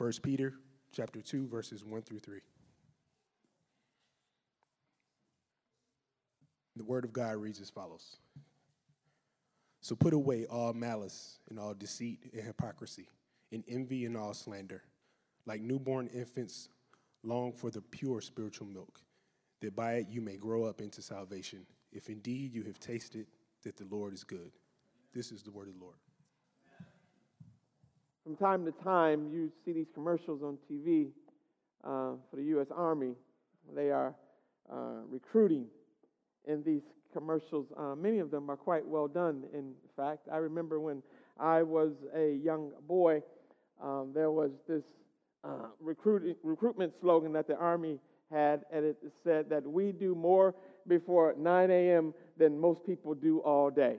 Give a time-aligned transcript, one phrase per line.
[0.00, 0.54] 1 Peter
[0.92, 2.40] chapter 2 verses 1 through 3.
[6.74, 8.16] The word of God reads as follows.
[9.82, 13.10] So put away all malice and all deceit and hypocrisy
[13.52, 14.84] and envy and all slander.
[15.44, 16.70] Like newborn infants,
[17.22, 19.02] long for the pure spiritual milk,
[19.60, 23.26] that by it you may grow up into salvation, if indeed you have tasted
[23.64, 24.52] that the Lord is good.
[25.12, 25.96] This is the word of the Lord.
[28.24, 31.08] From time to time, you see these commercials on TV
[31.82, 32.66] uh, for the U.S.
[32.74, 33.14] Army.
[33.74, 34.14] They are
[34.70, 35.66] uh, recruiting
[36.46, 36.82] in these
[37.14, 37.66] commercials.
[37.78, 40.28] Uh, many of them are quite well done, in fact.
[40.30, 41.02] I remember when
[41.38, 43.22] I was a young boy,
[43.82, 44.82] um, there was this
[45.42, 47.98] uh, recruiting, recruitment slogan that the Army
[48.30, 50.54] had, and it said that we do more
[50.86, 52.12] before 9 a.m.
[52.36, 53.96] than most people do all day.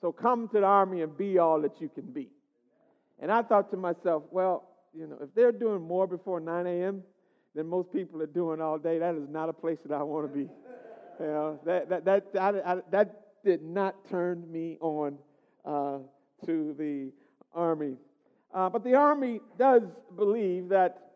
[0.00, 2.28] So come to the Army and be all that you can be.
[3.20, 7.02] And I thought to myself, well, you know, if they're doing more before 9 a.m.
[7.54, 10.30] than most people are doing all day, that is not a place that I want
[10.30, 10.48] to be.
[11.20, 15.16] You know, that, that, that, I, I, that did not turn me on
[15.64, 15.98] uh,
[16.44, 17.12] to the
[17.52, 17.94] Army.
[18.52, 19.82] Uh, but the Army does
[20.16, 21.12] believe that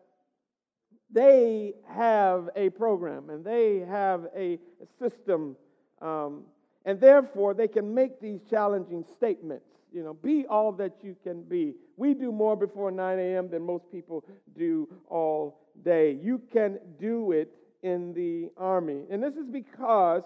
[1.11, 4.59] they have a program and they have a
[4.99, 5.55] system,
[6.01, 6.43] um,
[6.85, 9.65] and therefore they can make these challenging statements.
[9.91, 11.73] You know, be all that you can be.
[11.99, 13.49] We do more before 9 a.m.
[13.49, 14.23] than most people
[14.57, 16.17] do all day.
[16.23, 17.51] You can do it
[17.83, 19.01] in the army.
[19.11, 20.23] And this is because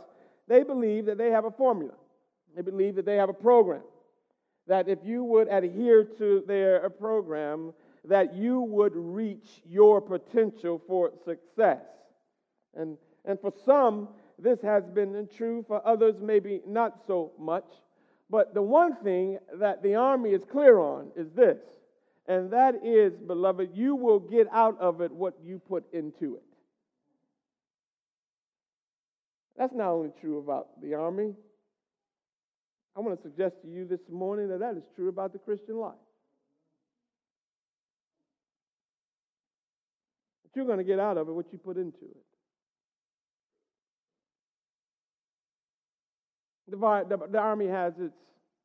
[0.47, 1.93] they believe that they have a formula,
[2.55, 3.81] they believe that they have a program.
[4.67, 7.73] That if you would adhere to their uh, program,
[8.05, 11.81] that you would reach your potential for success.
[12.75, 15.65] And, and for some, this has been true.
[15.67, 17.65] For others, maybe not so much.
[18.33, 21.59] But the one thing that the army is clear on is this,
[22.27, 26.43] and that is, beloved, you will get out of it what you put into it.
[29.55, 31.35] That's not only true about the army.
[32.95, 35.77] I want to suggest to you this morning that that is true about the Christian
[35.77, 35.93] life.
[40.43, 42.22] That you're going to get out of it what you put into it.
[46.73, 48.15] The, the, the Army has its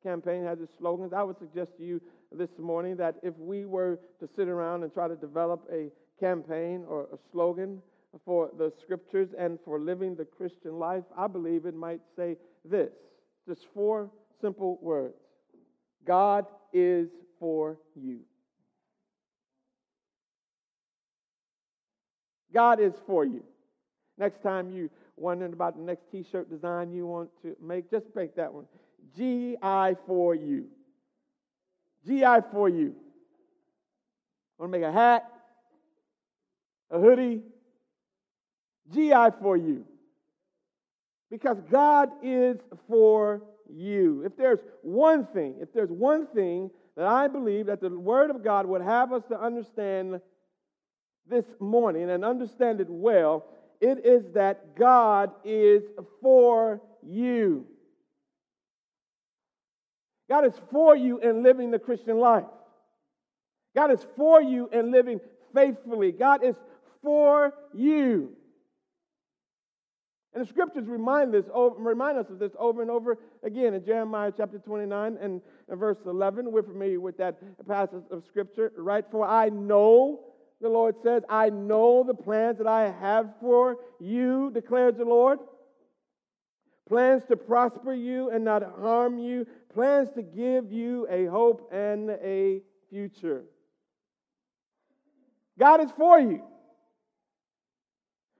[0.01, 1.13] campaign, has its slogans.
[1.13, 4.91] I would suggest to you this morning that if we were to sit around and
[4.91, 7.83] try to develop a campaign or a slogan
[8.25, 12.89] for the scriptures and for living the Christian life, I believe it might say this
[13.47, 14.09] just four
[14.41, 15.13] simple words
[16.03, 17.09] God is
[17.39, 18.21] for you.
[22.51, 23.43] God is for you.
[24.17, 24.89] Next time you
[25.19, 28.65] wondering about the next t-shirt design you want to make, just make that one.
[29.15, 30.65] GI for you.
[32.05, 32.95] GI for you.
[34.57, 35.29] Want to make a hat,
[36.91, 37.41] a hoodie,
[38.93, 39.85] GI for you.
[41.29, 42.57] Because God is
[42.87, 44.23] for you.
[44.25, 48.43] If there's one thing, if there's one thing that I believe that the Word of
[48.43, 50.19] God would have us to understand
[51.29, 53.45] this morning and understand it well,
[53.81, 55.83] it is that God is
[56.21, 57.65] for you.
[60.29, 62.45] God is for you in living the Christian life.
[63.75, 65.19] God is for you in living
[65.53, 66.11] faithfully.
[66.11, 66.55] God is
[67.01, 68.35] for you.
[70.33, 71.45] And the scriptures remind, this,
[71.77, 75.97] remind us of this over and over again in Jeremiah chapter 29 and, and verse
[76.05, 76.51] 11.
[76.51, 79.03] We're familiar with that passage of scripture, right?
[79.09, 80.19] For I know,
[80.61, 85.39] the Lord says, I know the plans that I have for you, declares the Lord.
[86.87, 92.09] Plans to prosper you and not harm you, plans to give you a hope and
[92.09, 93.43] a future.
[95.57, 96.41] God is for you.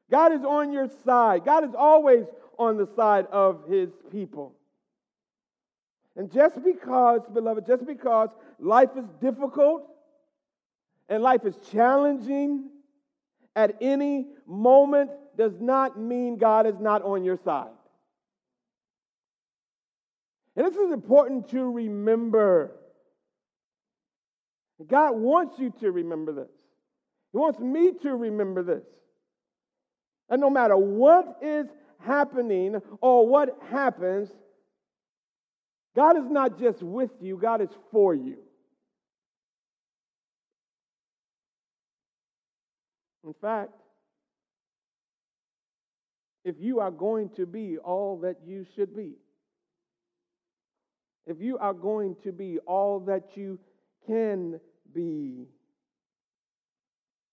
[0.09, 1.45] God is on your side.
[1.45, 2.25] God is always
[2.57, 4.55] on the side of his people.
[6.15, 9.83] And just because, beloved, just because life is difficult
[11.09, 12.69] and life is challenging
[13.55, 17.71] at any moment does not mean God is not on your side.
[20.55, 22.75] And this is important to remember.
[24.85, 26.51] God wants you to remember this.
[27.31, 28.83] He wants me to remember this.
[30.29, 31.65] And no matter what is
[31.99, 34.29] happening or what happens,
[35.95, 38.37] God is not just with you, God is for you.
[43.25, 43.73] In fact,
[46.43, 49.13] if you are going to be all that you should be,
[51.27, 53.59] if you are going to be all that you
[54.07, 54.59] can
[54.93, 55.45] be,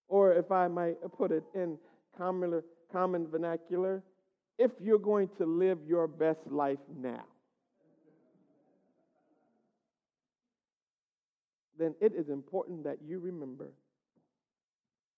[0.08, 1.78] Or if I might put it in
[2.16, 2.62] common,
[2.92, 4.02] common vernacular,
[4.58, 7.24] if you're going to live your best life now,
[11.78, 13.68] then it is important that you remember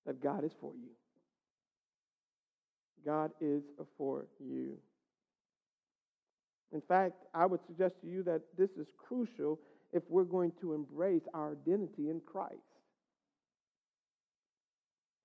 [0.08, 0.88] that God is for you.
[3.04, 3.62] God is
[3.98, 4.78] for you.
[6.72, 9.60] In fact, I would suggest to you that this is crucial
[9.92, 12.54] if we're going to embrace our identity in Christ.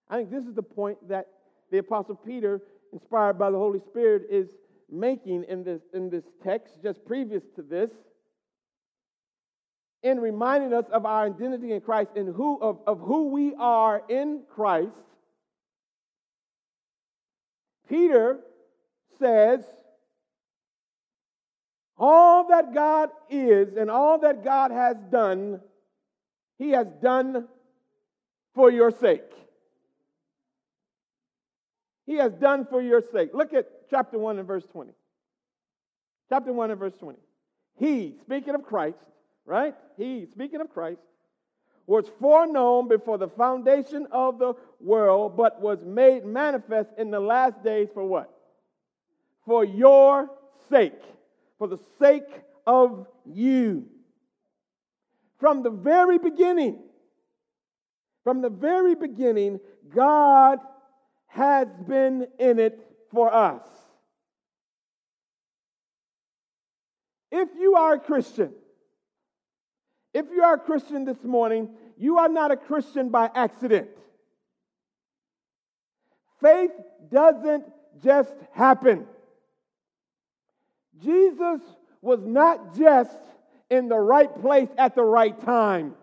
[0.10, 1.28] I think this is the point that
[1.72, 4.50] the Apostle Peter, inspired by the Holy Spirit, is
[4.92, 7.90] making in this, in this text just previous to this
[10.04, 14.04] in reminding us of our identity in Christ and who of, of who we are
[14.10, 14.92] in Christ,
[17.90, 18.40] Peter
[19.18, 19.64] says,
[21.98, 25.62] all that God is and all that God has done,
[26.58, 27.48] He has done
[28.54, 29.22] for your sake.
[32.06, 33.30] He has done for your sake.
[33.34, 34.92] Look at chapter 1 and verse 20.
[36.28, 37.18] Chapter 1 and verse 20.
[37.78, 38.98] He, speaking of Christ,
[39.46, 39.76] right?
[39.98, 41.02] He, speaking of Christ,
[41.86, 47.62] was foreknown before the foundation of the world, but was made manifest in the last
[47.64, 48.34] days for what?
[49.46, 50.30] For your
[50.70, 51.02] sake,
[51.58, 53.86] for the sake of you.
[55.40, 56.80] From the very beginning,
[58.24, 59.60] from the very beginning,
[59.94, 60.60] God
[61.28, 62.80] has been in it
[63.12, 63.62] for us.
[67.30, 68.54] If you are a Christian,
[70.14, 73.90] if you are a Christian this morning, you are not a Christian by accident.
[76.42, 76.72] Faith
[77.12, 77.66] doesn't
[78.04, 79.08] just happen.
[81.02, 81.62] Jesus
[82.02, 83.18] was not just
[83.70, 85.96] in the right place at the right time.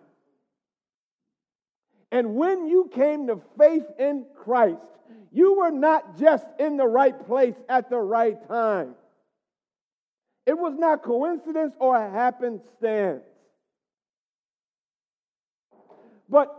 [2.11, 4.81] And when you came to faith in Christ,
[5.31, 8.95] you were not just in the right place at the right time.
[10.47, 13.23] It was not coincidence or happenstance.
[16.31, 16.55] But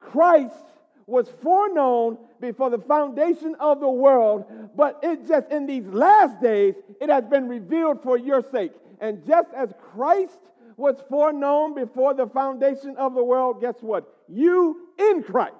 [0.00, 0.64] Christ
[1.06, 4.44] was foreknown before the foundation of the world,
[4.74, 8.72] but it just in these last days, it has been revealed for your sake.
[9.00, 10.38] And just as Christ
[10.76, 14.08] was foreknown before the foundation of the world, guess what?
[14.28, 15.54] You in Christ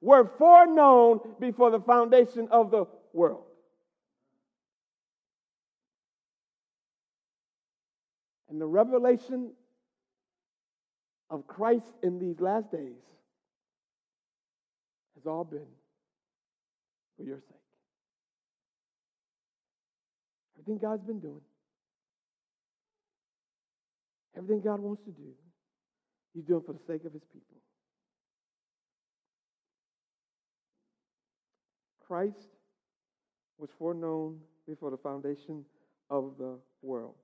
[0.00, 3.44] were foreknown before the foundation of the world.
[8.48, 9.52] And the revelation
[11.30, 13.02] of Christ in these last days
[15.14, 15.66] has all been
[17.16, 17.56] for your sake.
[20.58, 21.40] Everything God's been doing,
[24.36, 25.32] everything God wants to do,
[26.34, 27.56] He's doing for the sake of His people.
[32.06, 32.48] Christ
[33.58, 35.64] was foreknown before the foundation
[36.08, 37.14] of the world.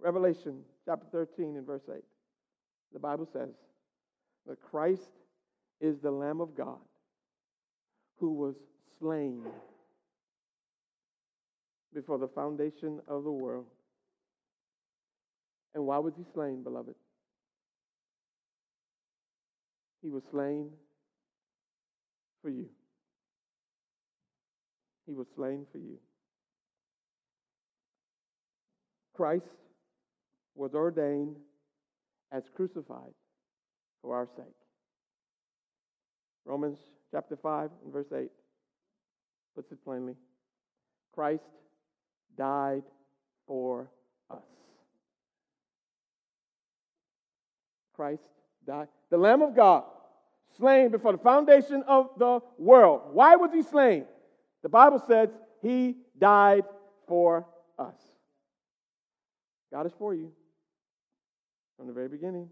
[0.00, 2.02] Revelation chapter 13 and verse 8.
[2.94, 3.50] The Bible says
[4.46, 5.10] that Christ
[5.80, 6.78] is the Lamb of God
[8.18, 8.54] who was
[9.00, 9.42] slain
[11.92, 13.66] before the foundation of the world.
[15.74, 16.94] And why was he slain, beloved?
[20.00, 20.70] He was slain
[22.42, 22.68] for you.
[25.06, 25.98] He was slain for you.
[29.14, 29.46] Christ
[30.54, 31.36] was ordained
[32.34, 33.14] as crucified
[34.02, 34.44] for our sake.
[36.44, 36.78] Romans
[37.12, 38.28] chapter 5 and verse 8
[39.54, 40.14] puts it plainly
[41.14, 41.44] Christ
[42.36, 42.82] died
[43.46, 43.88] for
[44.28, 44.42] us.
[47.94, 48.28] Christ
[48.66, 48.88] died.
[49.10, 49.84] The Lamb of God,
[50.56, 53.02] slain before the foundation of the world.
[53.12, 54.06] Why was he slain?
[54.64, 55.28] The Bible says
[55.62, 56.64] he died
[57.06, 57.46] for
[57.78, 57.94] us.
[59.72, 60.32] God is for you
[61.76, 62.48] from the very beginning.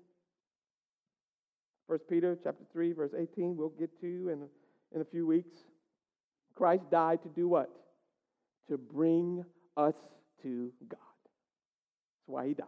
[1.86, 4.48] 1 Peter chapter 3, verse 18, we'll get to in
[4.94, 5.56] in a few weeks.
[6.54, 7.70] Christ died to do what?
[8.68, 9.44] To bring
[9.76, 9.94] us
[10.42, 10.98] to God.
[10.98, 12.66] That's why he died.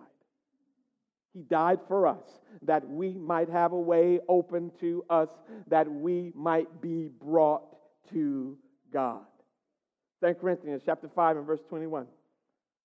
[1.32, 2.24] He died for us
[2.62, 5.28] that we might have a way open to us,
[5.66, 7.64] that we might be brought
[8.12, 8.56] to
[8.92, 9.22] God.
[10.24, 12.06] 2 Corinthians chapter 5 and verse 21.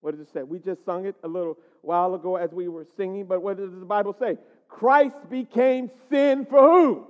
[0.01, 0.43] What does it say?
[0.43, 3.71] We just sung it a little while ago as we were singing, but what does
[3.71, 4.37] the Bible say?
[4.67, 7.07] Christ became sin for who?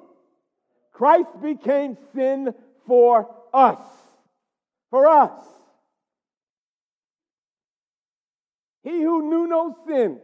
[0.92, 2.54] Christ became sin
[2.88, 3.80] for us.
[4.90, 5.32] For us.
[8.84, 10.20] He who knew no sin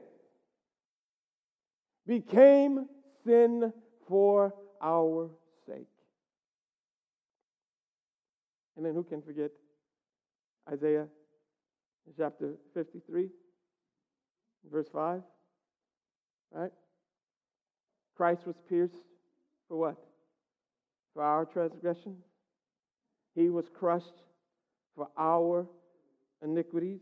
[2.08, 2.88] became
[3.26, 3.72] sin
[4.08, 5.30] for our
[5.68, 5.88] sake.
[8.76, 9.52] And then who can forget
[10.72, 11.08] Isaiah
[12.18, 13.30] chapter 53,
[14.72, 15.22] verse 5?
[16.52, 16.72] Right?
[18.16, 18.94] Christ was pierced
[19.68, 19.98] for what?
[21.14, 22.18] For our transgression.
[23.36, 24.24] He was crushed
[24.96, 25.68] for our
[26.44, 27.02] iniquities.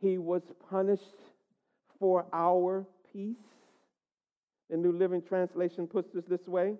[0.00, 1.02] He was punished
[1.98, 3.36] for our peace.
[4.70, 6.76] The New Living Translation puts this this way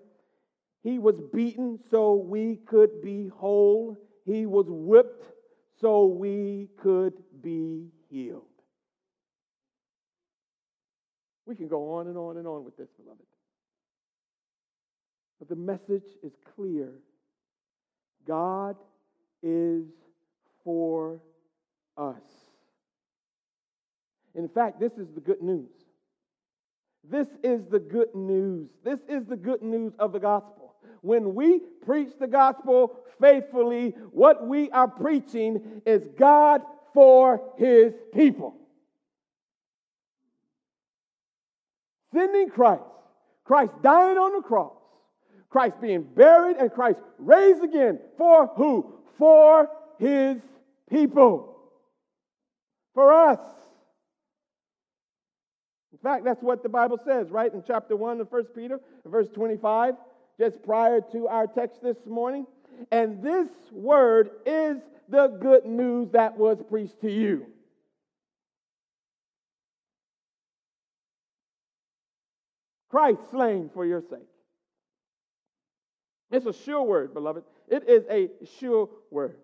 [0.83, 5.36] He was beaten so we could be whole, He was whipped
[5.79, 8.43] so we could be healed.
[11.45, 13.21] We can go on and on and on with this, beloved.
[15.39, 16.89] But the message is clear
[18.27, 18.75] God
[19.41, 19.85] is
[20.63, 21.21] for
[21.97, 22.15] us.
[24.35, 25.69] In fact, this is the good news.
[27.09, 28.69] This is the good news.
[28.83, 30.66] This is the good news of the gospel.
[31.01, 36.61] When we preach the gospel faithfully, what we are preaching is God
[36.93, 38.55] for his people.
[42.13, 42.83] Sending Christ,
[43.43, 44.73] Christ dying on the cross,
[45.49, 47.99] Christ being buried, and Christ raised again.
[48.17, 48.93] For who?
[49.17, 50.37] For his
[50.89, 51.55] people.
[52.93, 53.39] For us.
[55.93, 57.53] In fact, that's what the Bible says, right?
[57.53, 59.95] In chapter 1 of 1 Peter, verse 25,
[60.39, 62.45] just prior to our text this morning.
[62.91, 64.77] And this word is
[65.09, 67.47] the good news that was preached to you.
[72.89, 74.19] Christ slain for your sake.
[76.31, 77.43] It's a sure word, beloved.
[77.67, 78.29] It is a
[78.59, 79.37] sure word.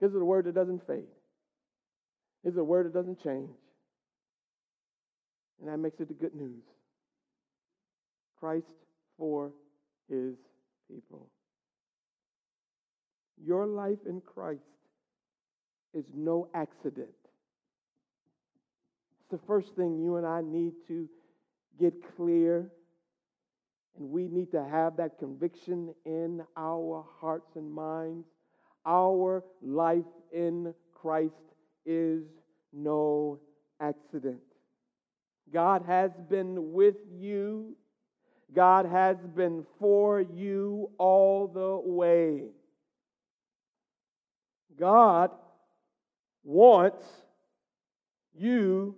[0.00, 1.06] This is a word that doesn't fade.
[2.44, 3.50] It's a word that doesn't change.
[5.60, 6.64] And that makes it the good news.
[8.42, 8.66] Christ
[9.16, 9.52] for
[10.08, 10.34] his
[10.90, 11.28] people.
[13.40, 14.62] Your life in Christ
[15.94, 17.08] is no accident.
[19.20, 21.08] It's the first thing you and I need to
[21.78, 22.68] get clear.
[23.96, 28.26] And we need to have that conviction in our hearts and minds.
[28.84, 31.34] Our life in Christ
[31.86, 32.24] is
[32.72, 33.38] no
[33.80, 34.40] accident.
[35.52, 37.76] God has been with you.
[38.54, 42.44] God has been for you all the way.
[44.78, 45.30] God
[46.44, 47.04] wants
[48.34, 48.96] you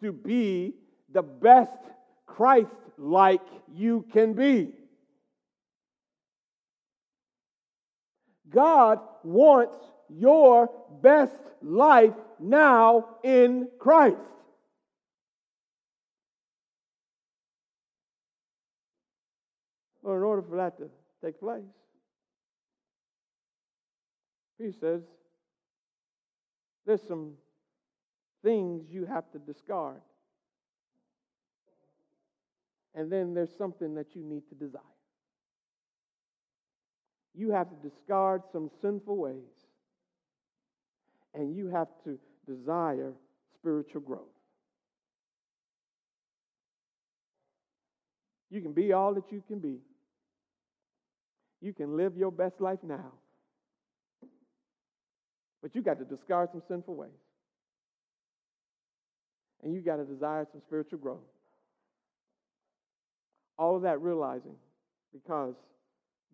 [0.00, 0.74] to be
[1.12, 1.78] the best
[2.26, 4.72] Christ like you can be.
[8.48, 10.70] God wants your
[11.02, 14.16] best life now in Christ.
[20.02, 20.88] Well, in order for that to
[21.22, 21.62] take place,
[24.58, 25.02] he says
[26.86, 27.32] there's some
[28.42, 30.00] things you have to discard.
[32.94, 34.82] And then there's something that you need to desire.
[37.34, 39.68] You have to discard some sinful ways.
[41.34, 43.12] And you have to desire
[43.54, 44.22] spiritual growth.
[48.50, 49.78] You can be all that you can be.
[51.60, 53.12] You can live your best life now.
[55.62, 57.10] But you got to discard some sinful ways.
[59.62, 61.18] And you got to desire some spiritual growth.
[63.58, 64.54] All of that realizing
[65.12, 65.54] because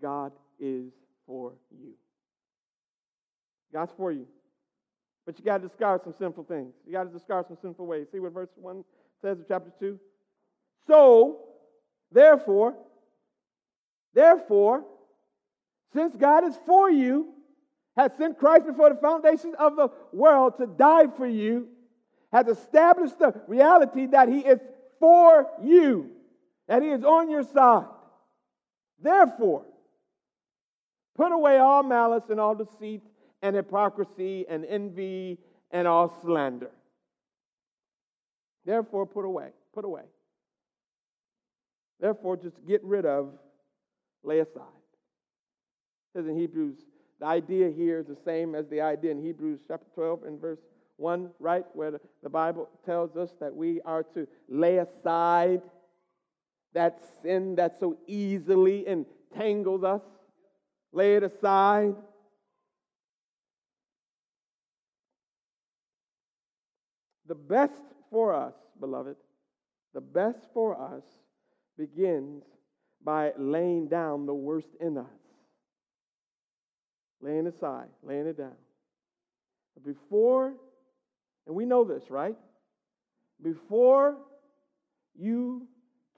[0.01, 0.93] God is
[1.27, 1.95] for you.
[3.73, 4.27] God's for you.
[5.25, 6.73] But you got to discard some sinful things.
[6.87, 8.07] You got to discard some sinful ways.
[8.13, 8.85] See what verse 1
[9.21, 9.99] says in chapter 2?
[10.87, 11.41] So,
[12.13, 12.75] therefore,
[14.15, 14.85] therefore,
[15.97, 17.29] since God is for you,
[17.97, 21.69] has sent Christ before the foundations of the world to die for you,
[22.31, 24.61] has established the reality that He is
[25.01, 26.11] for you,
[26.69, 27.87] that He is on your side.
[29.01, 29.65] Therefore,
[31.15, 33.03] put away all malice and all deceit
[33.41, 35.39] and hypocrisy and envy
[35.71, 36.71] and all slander.
[38.67, 40.03] Therefore, put away, put away.
[42.01, 43.33] Therefore, just get rid of,
[44.23, 44.63] lay aside.
[46.17, 46.77] Says in Hebrews,
[47.21, 50.61] the idea here is the same as the idea in Hebrews chapter 12 and verse
[50.97, 51.67] 1, right?
[51.75, 55.61] Where the Bible tells us that we are to lay aside
[56.73, 60.01] that sin that so easily entangles us.
[60.91, 61.97] Lay it aside.
[67.27, 69.17] The best for us, beloved,
[69.93, 71.05] the best for us
[71.77, 72.43] begins
[73.05, 75.16] by laying down the worst in us.
[77.21, 78.57] Laying aside, laying it down.
[79.85, 80.55] Before,
[81.47, 82.37] and we know this, right?
[83.43, 84.17] Before
[85.19, 85.67] you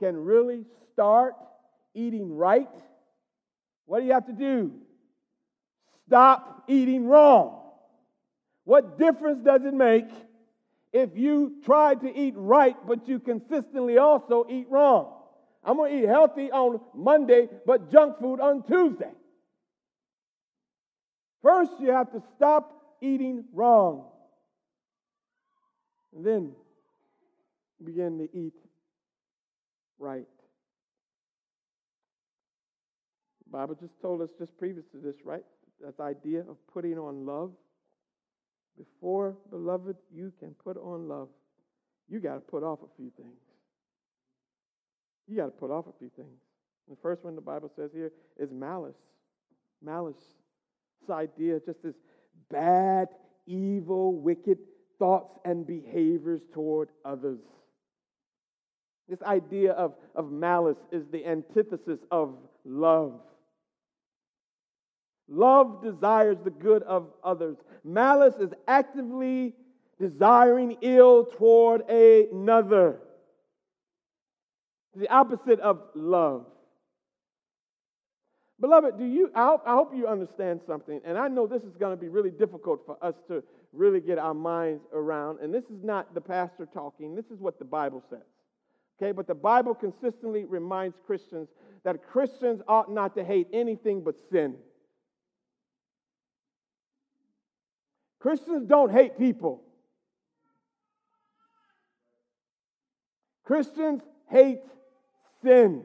[0.00, 1.34] can really start
[1.94, 2.68] eating right,
[3.86, 4.72] what do you have to do?
[6.06, 7.62] Stop eating wrong.
[8.64, 10.08] What difference does it make
[10.92, 15.14] if you try to eat right, but you consistently also eat wrong?
[15.64, 19.12] I'm going to eat healthy on Monday, but junk food on Tuesday.
[21.48, 24.04] First, you have to stop eating wrong.
[26.14, 26.52] And then
[27.82, 28.52] begin to eat
[29.98, 30.26] right.
[33.46, 35.42] The Bible just told us just previous to this, right?
[35.80, 37.52] That idea of putting on love.
[38.76, 41.28] Before, beloved, you can put on love,
[42.10, 43.40] you got to put off a few things.
[45.26, 46.40] You got to put off a few things.
[46.90, 48.98] The first one the Bible says here is malice.
[49.82, 50.16] Malice.
[51.08, 51.94] This idea, just this
[52.50, 53.08] bad,
[53.46, 54.58] evil, wicked
[54.98, 57.38] thoughts and behaviors toward others.
[59.08, 62.34] This idea of, of malice is the antithesis of
[62.66, 63.20] love.
[65.28, 67.56] Love desires the good of others.
[67.84, 69.54] Malice is actively
[69.98, 73.00] desiring ill toward another.
[74.94, 76.46] The opposite of love.
[78.60, 82.00] Beloved, do you I hope, you understand something, and I know this is going to
[82.00, 85.38] be really difficult for us to really get our minds around.
[85.40, 88.26] And this is not the pastor talking, this is what the Bible says.
[89.00, 91.48] Okay, but the Bible consistently reminds Christians
[91.84, 94.56] that Christians ought not to hate anything but sin.
[98.18, 99.62] Christians don't hate people.
[103.44, 104.60] Christians hate
[105.42, 105.84] sin.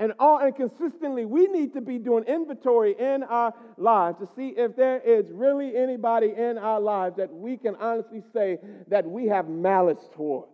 [0.00, 4.54] And all and consistently, we need to be doing inventory in our lives to see
[4.56, 9.26] if there is really anybody in our lives that we can honestly say that we
[9.26, 10.48] have malice toward.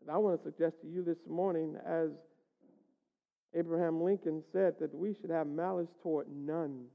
[0.00, 2.10] And I want to suggest to you this morning, as
[3.54, 6.86] Abraham Lincoln said, that we should have malice toward none.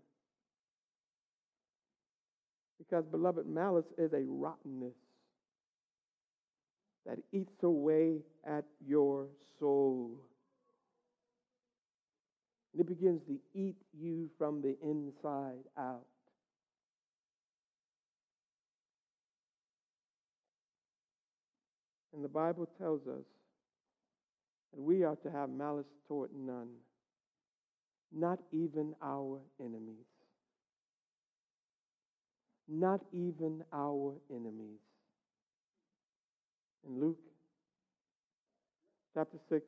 [2.78, 4.96] Because, beloved, malice is a rottenness
[7.10, 9.26] that eats away at your
[9.60, 10.12] soul.
[12.72, 16.06] And it begins to eat you from the inside out.
[22.14, 23.26] And the Bible tells us
[24.72, 26.70] that we are to have malice toward none,
[28.16, 30.06] not even our enemies.
[32.72, 34.89] Not even our enemies
[36.90, 37.20] in Luke
[39.14, 39.64] chapter 6,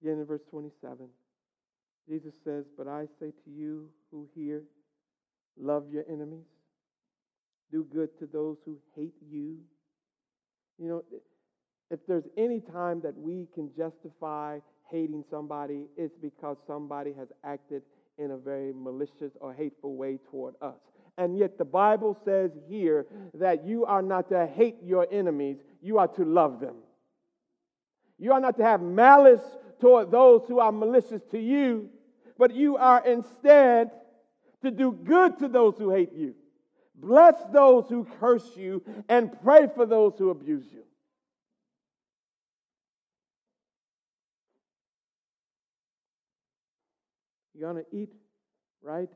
[0.00, 1.06] beginning in verse 27.
[2.08, 4.62] Jesus says, But I say to you who hear,
[5.58, 6.46] love your enemies,
[7.70, 9.58] do good to those who hate you.
[10.78, 11.04] You know,
[11.90, 14.58] if there's any time that we can justify
[14.90, 17.82] hating somebody, it's because somebody has acted
[18.18, 20.80] in a very malicious or hateful way toward us.
[21.20, 23.04] And yet the Bible says here
[23.34, 26.76] that you are not to hate your enemies, you are to love them.
[28.18, 29.42] You are not to have malice
[29.82, 31.90] toward those who are malicious to you,
[32.38, 33.90] but you are instead
[34.62, 36.34] to do good to those who hate you.
[36.94, 40.84] Bless those who curse you and pray for those who abuse you.
[47.54, 48.14] You're going to eat
[48.82, 49.10] right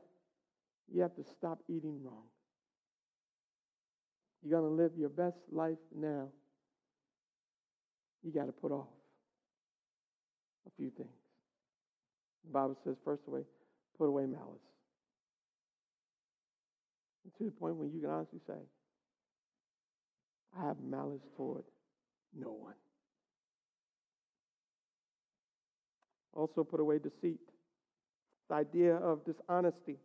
[0.93, 2.25] you have to stop eating wrong.
[4.43, 6.27] You're going to live your best life now.
[8.23, 8.87] You got to put off
[10.67, 11.09] a few things.
[12.45, 13.41] The Bible says, first away,
[13.97, 14.61] put away malice.
[17.23, 18.53] And to the point when you can honestly say,
[20.57, 21.63] I have malice toward
[22.37, 22.73] no one.
[26.33, 27.39] Also, put away deceit,
[28.49, 29.97] the idea of dishonesty.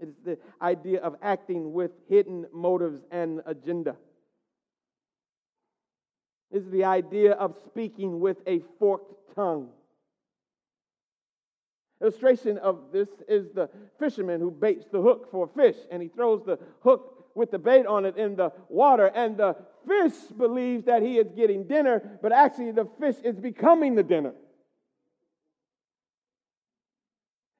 [0.00, 3.96] It is the idea of acting with hidden motives and agenda.
[6.50, 9.70] It is the idea of speaking with a forked tongue.
[12.00, 16.08] Illustration of this is the fisherman who baits the hook for a fish and he
[16.08, 19.54] throws the hook with the bait on it in the water, and the
[19.86, 24.32] fish believes that he is getting dinner, but actually the fish is becoming the dinner.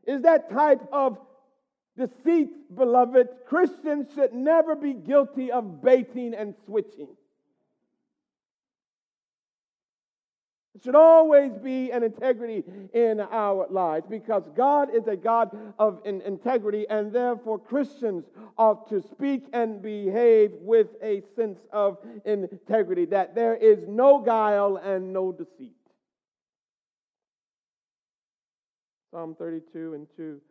[0.07, 1.19] Is that type of
[1.97, 3.29] deceit, beloved.
[3.47, 7.09] Christians should never be guilty of baiting and switching.
[10.75, 16.03] It should always be an integrity in our lives because God is a God of
[16.05, 18.27] integrity, and therefore Christians
[18.59, 24.77] ought to speak and behave with a sense of integrity, that there is no guile
[24.77, 25.73] and no deceit.
[29.11, 30.43] Psalm 32 and 2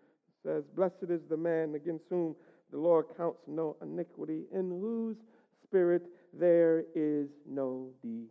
[0.46, 2.36] says, Blessed is the man against whom
[2.72, 5.18] the Lord counts no iniquity, in whose
[5.64, 6.04] spirit
[6.34, 8.30] there is no deceit.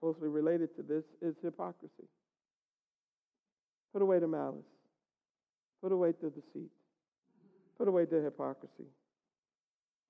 [0.00, 2.08] Closely related to this is hypocrisy.
[3.92, 4.64] Put away the malice.
[5.82, 6.70] Put away the deceit.
[7.76, 8.88] Put away the hypocrisy.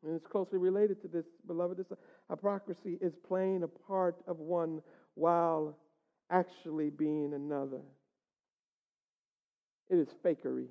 [0.04, 1.76] And it's closely related to this, beloved.
[1.76, 1.86] This
[2.28, 4.80] hypocrisy is playing a part of one
[5.14, 5.76] while
[6.30, 7.80] actually being another.
[9.88, 10.68] It is fakery.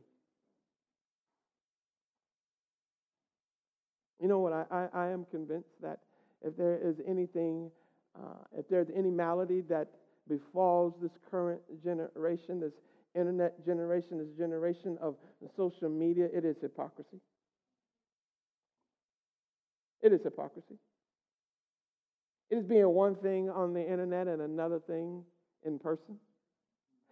[4.22, 4.54] You know what?
[4.54, 6.00] I, I, I am convinced that
[6.42, 7.72] if there is anything,
[8.18, 9.88] uh, if there's any malady that
[10.28, 12.74] befalls this current generation, this
[13.16, 15.16] internet generation, this generation of
[15.56, 17.20] social media, it is hypocrisy.
[20.02, 20.76] It is hypocrisy.
[22.50, 25.24] It is being one thing on the internet and another thing
[25.66, 26.20] in person.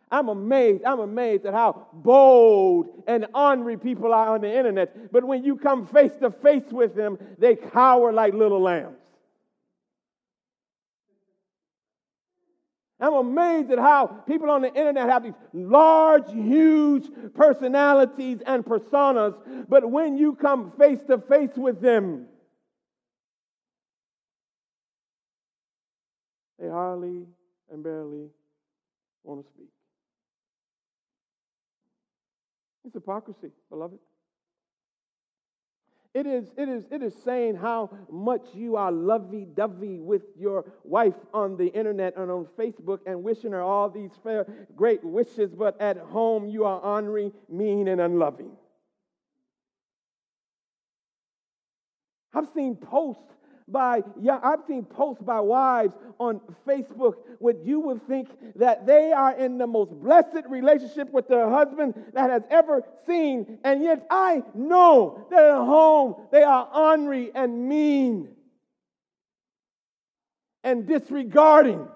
[0.10, 0.83] I'm amazed.
[0.86, 5.12] I'm amazed at how bold and ornery people are on the internet.
[5.12, 8.95] But when you come face to face with them, they cower like little lambs.
[12.99, 19.36] I'm amazed at how people on the internet have these large, huge personalities and personas,
[19.69, 22.25] but when you come face to face with them,
[26.57, 27.27] they hardly
[27.71, 28.30] and barely
[29.23, 29.67] want to speak.
[32.86, 33.99] It's hypocrisy, beloved.
[36.13, 40.65] It is, it is, it is saying how much you are lovey dovey with your
[40.84, 45.53] wife on the internet and on Facebook and wishing her all these fair, great wishes,
[45.53, 48.51] but at home you are ornery, mean, and unloving.
[52.34, 53.37] I've seen posts
[53.67, 59.12] by, yeah, I've seen posts by wives on Facebook where you would think that they
[59.12, 63.60] are in the most blessed relationship with their husband that has ever seen.
[63.63, 68.30] And yet I know that at home they are ornery and mean
[70.63, 71.88] and disregarding.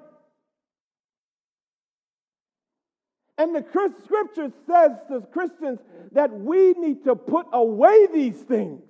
[3.38, 3.66] And the
[4.04, 5.80] scripture says to Christians
[6.12, 8.84] that we need to put away these things.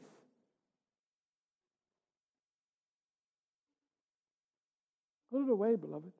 [5.32, 6.12] Put it away, beloved.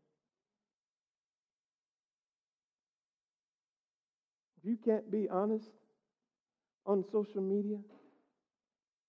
[4.58, 5.70] If you can't be honest
[6.86, 7.78] on social media,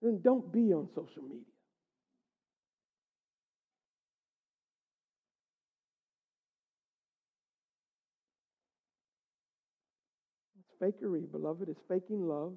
[0.01, 1.45] then don't be on social media.
[10.59, 11.69] It's fakery, beloved.
[11.69, 12.55] It's faking love.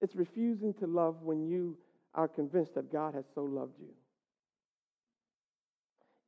[0.00, 1.76] It's refusing to love when you
[2.14, 3.88] are convinced that God has so loved you.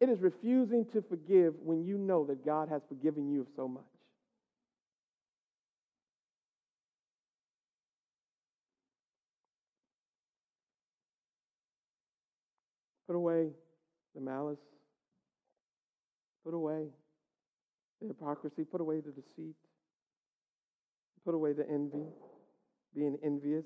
[0.00, 3.66] It is refusing to forgive when you know that God has forgiven you of so
[3.66, 3.84] much.
[13.06, 13.50] Put away
[14.14, 14.58] the malice.
[16.44, 16.86] Put away
[18.02, 18.64] the hypocrisy.
[18.64, 19.54] Put away the deceit.
[21.24, 22.06] Put away the envy,
[22.94, 23.64] being envious.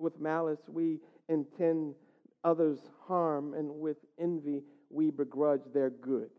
[0.00, 1.94] With malice, we intend
[2.42, 6.30] others harm, and with envy, we begrudge their good.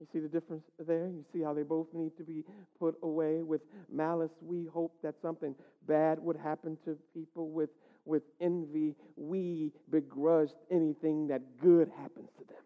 [0.00, 1.08] You see the difference there?
[1.08, 2.44] You see how they both need to be
[2.78, 3.42] put away.
[3.42, 5.56] With malice, we hope that something
[5.88, 7.50] bad would happen to people.
[7.50, 7.70] With,
[8.04, 12.62] with envy, we begrudge anything that good happens to them.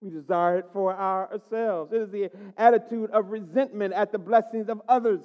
[0.00, 1.92] We desire it for ourselves.
[1.92, 5.20] It is the attitude of resentment at the blessings of others.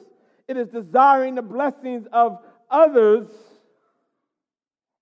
[0.48, 3.28] It is desiring the blessings of others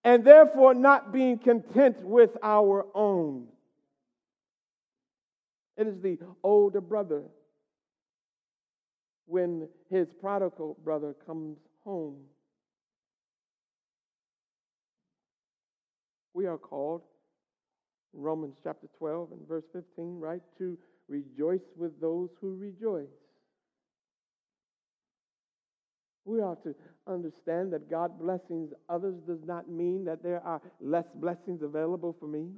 [0.04, 3.48] and therefore not being content with our own.
[5.78, 7.24] It is the older brother
[9.26, 12.18] when his prodigal brother comes home.
[16.34, 17.02] We are called
[18.14, 20.78] Romans chapter 12 and verse 15, right, to
[21.08, 23.10] rejoice with those who rejoice
[26.26, 26.74] We ought to
[27.08, 32.28] understand that God blessings others does not mean that there are less blessings available for
[32.28, 32.50] me.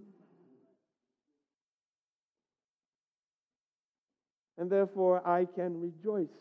[4.58, 6.34] And therefore, I can rejoice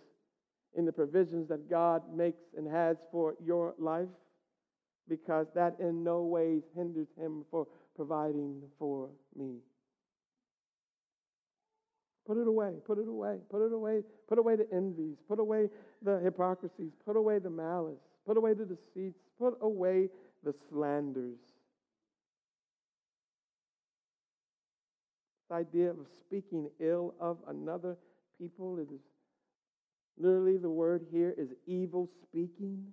[0.77, 4.09] in the provisions that God makes and has for your life
[5.09, 9.57] because that in no ways hinders Him for providing for me.
[12.27, 15.69] Put it away, put it away, put it away, put away the envies, put away
[16.03, 20.09] the hypocrisies, put away the malice, put away the deceits, put away
[20.43, 21.39] the slanders.
[25.49, 27.97] This idea of speaking ill of another
[28.41, 29.01] people, it is
[30.19, 32.87] literally the word here is evil speaking.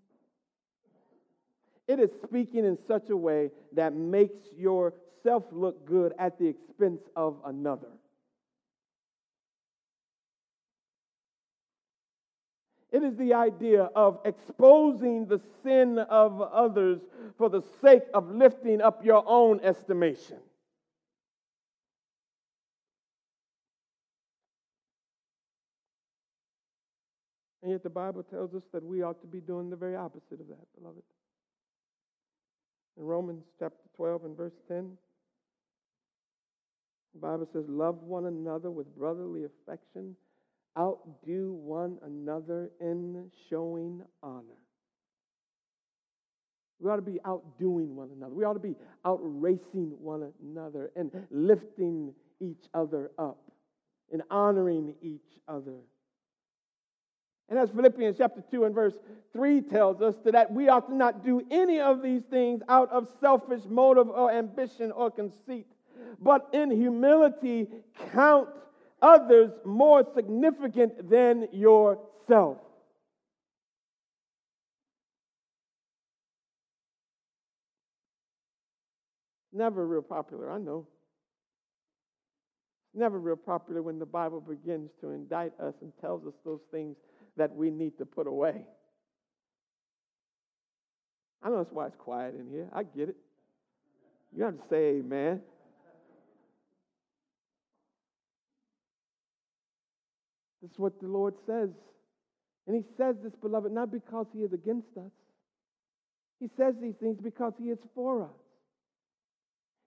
[1.88, 7.02] It is speaking in such a way that makes yourself look good at the expense
[7.16, 7.90] of another.
[12.94, 17.02] It is the idea of exposing the sin of others
[17.40, 20.38] for the sake of lifting up your own estimation.
[27.64, 30.40] And yet the Bible tells us that we ought to be doing the very opposite
[30.40, 31.02] of that, beloved.
[32.96, 34.92] In Romans chapter 12 and verse 10,
[37.16, 40.16] the Bible says, Love one another with brotherly affection
[40.78, 44.60] outdo one another in showing honor.
[46.80, 48.34] We ought to be outdoing one another.
[48.34, 53.40] We ought to be outracing one another and lifting each other up
[54.12, 55.78] and honoring each other.
[57.50, 58.98] And as Philippians chapter 2 and verse
[59.32, 63.08] 3 tells us, that we ought to not do any of these things out of
[63.22, 65.68] selfish motive or ambition or conceit,
[66.20, 67.68] but in humility
[68.12, 68.50] count
[69.04, 72.58] others more significant than yourself.
[79.52, 80.88] Never real popular, I know.
[82.96, 86.96] Never real popular when the Bible begins to indict us and tells us those things
[87.38, 88.66] that we need to put away.
[91.44, 92.70] I know that's why it's quiet in here.
[92.72, 93.18] I get it.
[94.36, 95.42] You have to say amen.
[100.64, 101.70] This is what the Lord says.
[102.66, 105.12] And He says this, beloved, not because He is against us.
[106.40, 108.44] He says these things because He is for us.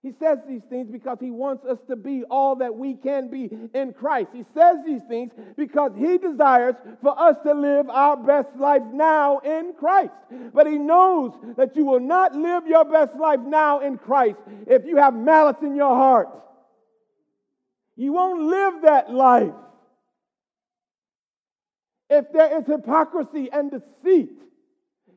[0.03, 3.49] He says these things because he wants us to be all that we can be
[3.73, 4.29] in Christ.
[4.31, 9.39] He says these things because he desires for us to live our best life now
[9.39, 10.13] in Christ.
[10.53, 14.37] But he knows that you will not live your best life now in Christ
[14.67, 16.29] if you have malice in your heart.
[17.95, 19.53] You won't live that life
[22.09, 24.31] if there is hypocrisy and deceit,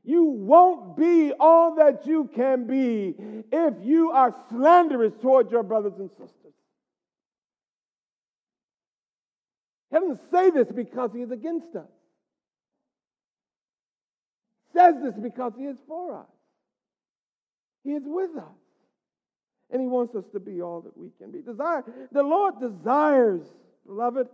[0.03, 3.15] you won't be all that you can be
[3.53, 6.55] if you are slanderous toward your brothers and sisters.
[9.91, 11.91] He doesn't say this because he is against us.
[14.73, 16.27] He says this because he is for us.
[17.85, 18.45] He is with us.
[19.71, 21.41] And he wants us to be all that we can be.
[21.43, 23.43] Desire, the Lord desires,
[23.87, 24.29] beloved,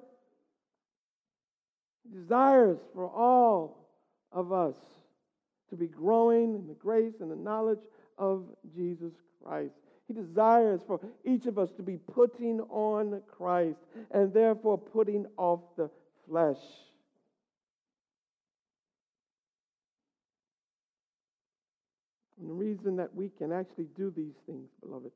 [2.13, 3.89] desires for all
[4.33, 4.77] of us
[5.71, 7.81] to be growing in the grace and the knowledge
[8.19, 9.75] of Jesus Christ.
[10.07, 13.79] He desires for each of us to be putting on Christ
[14.13, 15.91] and therefore putting off the
[16.29, 16.63] flesh.
[22.39, 25.11] And the reason that we can actually do these things, beloved,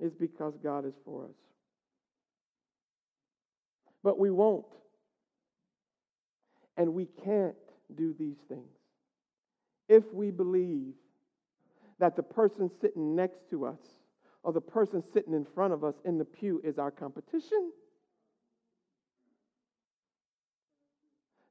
[0.00, 1.36] is because God is for us.
[4.02, 4.64] But we won't
[6.76, 7.54] and we can't
[7.94, 8.78] do these things
[9.88, 10.94] if we believe
[11.98, 13.78] that the person sitting next to us
[14.42, 17.70] or the person sitting in front of us in the pew is our competition.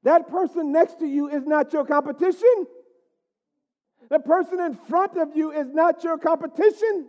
[0.02, 2.66] That person next to you is not your competition.
[4.10, 7.06] The person in front of you is not your competition.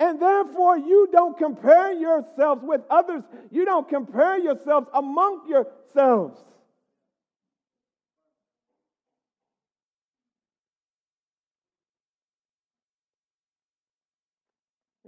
[0.00, 3.22] And therefore, you don't compare yourselves with others.
[3.50, 6.42] You don't compare yourselves among yourselves.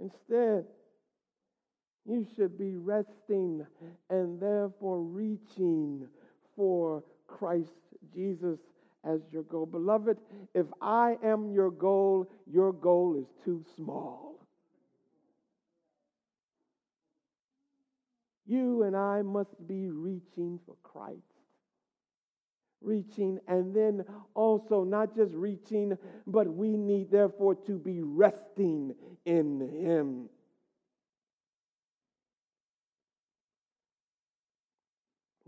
[0.05, 0.65] Instead,
[2.05, 3.65] you should be resting
[4.09, 6.07] and therefore reaching
[6.55, 7.71] for Christ
[8.13, 8.59] Jesus
[9.03, 9.65] as your goal.
[9.65, 10.17] Beloved,
[10.53, 14.39] if I am your goal, your goal is too small.
[18.45, 21.17] You and I must be reaching for Christ,
[22.85, 28.93] reaching, and then also not just reaching, but we need therefore to be resting
[29.25, 30.29] in Him.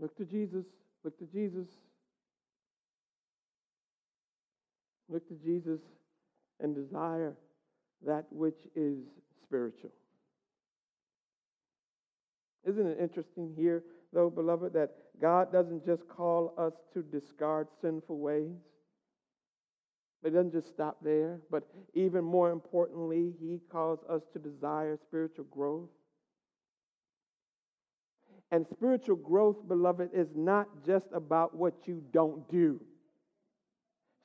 [0.00, 0.64] Look to Jesus.
[1.04, 1.66] Look to Jesus.
[5.08, 5.80] Look to Jesus
[6.60, 7.34] and desire
[8.06, 8.98] that which is
[9.42, 9.90] spiritual.
[12.66, 14.90] Isn't it interesting here, though, beloved, that
[15.20, 18.56] God doesn't just call us to discard sinful ways?
[20.24, 25.44] It doesn't just stop there, but even more importantly, He calls us to desire spiritual
[25.44, 25.88] growth.
[28.50, 32.80] And spiritual growth, beloved, is not just about what you don't do.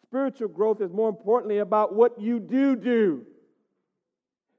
[0.08, 3.26] Spiritual growth is more importantly about what you do do.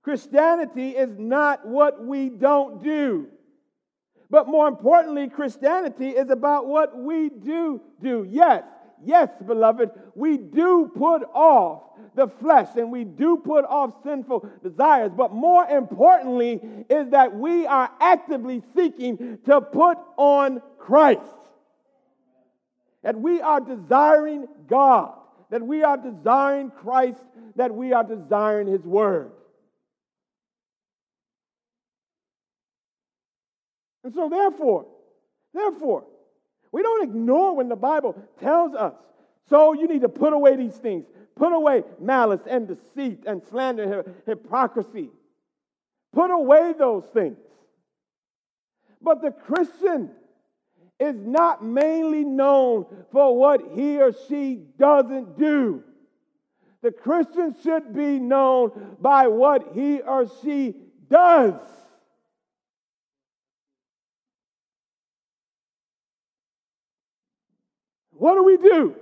[0.02, 3.28] Christianity is not what we don't do.
[4.30, 8.26] But more importantly, Christianity is about what we do do.
[8.28, 8.64] Yes,
[9.04, 11.82] yes, beloved, we do put off
[12.14, 15.12] the flesh and we do put off sinful desires.
[15.16, 21.20] But more importantly, is that we are actively seeking to put on Christ.
[23.02, 25.12] That we are desiring God,
[25.50, 27.20] that we are desiring Christ,
[27.56, 29.32] that we are desiring His Word.
[34.05, 34.87] And so, therefore,
[35.53, 36.05] therefore,
[36.71, 38.95] we don't ignore when the Bible tells us,
[39.49, 41.07] so you need to put away these things.
[41.37, 45.11] Put away malice and deceit and slander and hypocrisy.
[46.12, 47.38] Put away those things.
[49.03, 50.11] But the Christian
[51.01, 55.83] is not mainly known for what he or she doesn't do.
[56.83, 60.75] The Christian should be known by what he or she
[61.11, 61.55] does.
[68.16, 68.96] What do we do?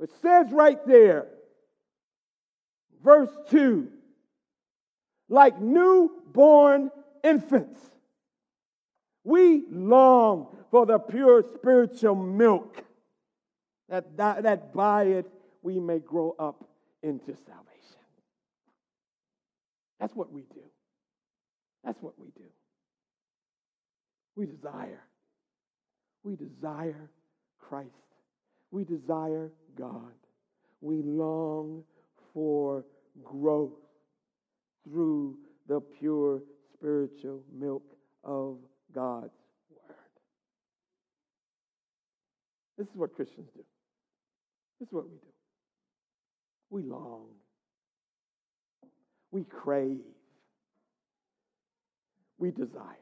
[0.00, 1.26] It says right there,
[3.02, 3.88] verse 2
[5.32, 6.90] like newborn
[7.24, 7.80] infants,
[9.24, 12.84] we long for the pure spiritual milk
[13.88, 15.26] that, that, that by it
[15.62, 16.68] we may grow up
[17.02, 18.02] into salvation.
[19.98, 20.60] That's what we do.
[21.82, 22.44] That's what we do.
[24.36, 25.00] We desire
[26.24, 27.10] we desire
[27.58, 27.88] Christ.
[28.70, 30.12] We desire God.
[30.80, 31.82] We long
[32.32, 32.84] for
[33.22, 33.72] growth
[34.84, 35.36] through
[35.68, 36.40] the pure
[36.74, 37.84] spiritual milk
[38.24, 38.56] of
[38.94, 39.30] God's
[39.70, 39.96] Word.
[42.78, 43.62] This is what Christians do.
[44.80, 45.26] This is what we do.
[46.70, 47.26] We long.
[49.30, 50.00] We crave.
[52.38, 53.01] We desire.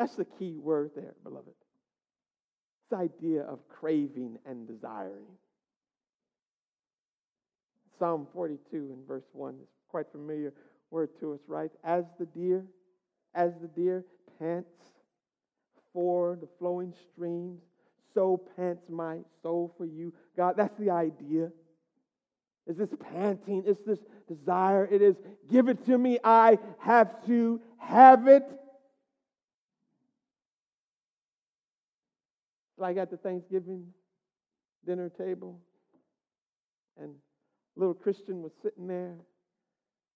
[0.00, 1.52] That's the key word there, beloved.
[2.90, 5.26] This idea of craving and desiring.
[7.98, 8.58] Psalm 42
[8.94, 10.54] and verse 1 is quite familiar
[10.90, 11.70] word to us, right?
[11.84, 12.64] As the deer,
[13.34, 14.06] as the deer
[14.38, 14.70] pants
[15.92, 17.60] for the flowing streams,
[18.14, 20.14] so pants my soul for you.
[20.34, 21.50] God, that's the idea.
[22.66, 23.64] Is this panting?
[23.66, 24.88] Is this desire?
[24.90, 25.16] It is
[25.50, 26.18] give it to me.
[26.24, 28.50] I have to have it.
[32.80, 33.86] Like at the Thanksgiving
[34.86, 35.60] dinner table,
[37.00, 37.14] and
[37.76, 39.16] little Christian was sitting there,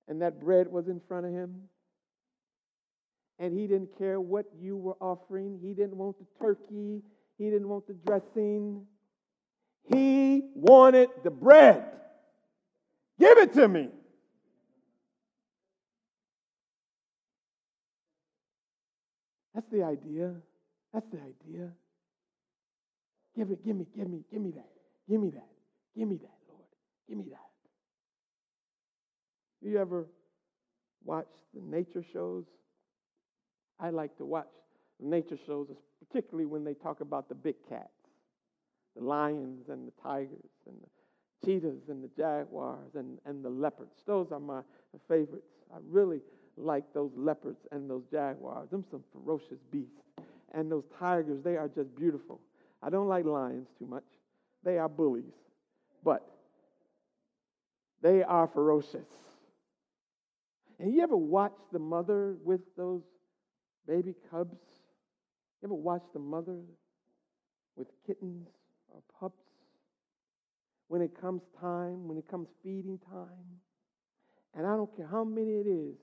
[0.08, 1.62] and that bread was in front of him.
[3.38, 5.58] And he didn't care what you were offering.
[5.60, 7.02] He didn't want the turkey.
[7.36, 8.86] He didn't want the dressing.
[9.92, 11.84] He wanted the bread.
[13.18, 13.88] Give it to me.
[19.52, 20.34] That's the idea.
[20.92, 21.70] That's the idea.
[23.36, 24.68] Give it, give me, give me, give me that.
[25.08, 25.48] Give me that.
[25.96, 26.68] Give me that, Lord.
[27.08, 27.38] Give me that.
[29.60, 30.06] You ever
[31.04, 32.44] watch the nature shows?
[33.80, 34.46] I like to watch
[35.00, 35.68] the nature shows,
[36.06, 37.88] particularly when they talk about the big cats,
[38.96, 43.92] the lions and the tigers and the cheetahs and the jaguars and, and the leopards.
[44.06, 44.60] Those are my
[45.08, 45.48] favorites.
[45.74, 46.20] I really
[46.56, 48.70] like those leopards and those jaguars.
[48.70, 49.90] Them some ferocious beasts.
[50.52, 52.40] And those tigers, they are just beautiful.
[52.84, 54.04] I don't like lions too much.
[54.62, 55.32] They are bullies,
[56.02, 56.22] but
[58.02, 59.08] they are ferocious.
[60.78, 63.02] And you ever watch the mother with those
[63.86, 64.58] baby cubs?
[65.62, 66.60] You ever watch the mother
[67.76, 68.48] with kittens
[68.88, 69.44] or pups?
[70.88, 73.60] When it comes time, when it comes feeding time,
[74.54, 75.96] and I don't care how many it is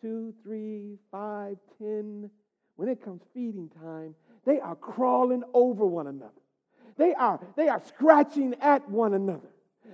[0.00, 2.30] two, three, five, ten
[2.76, 6.32] when it comes feeding time, They are crawling over one another.
[6.96, 9.48] They are, they are scratching at one another.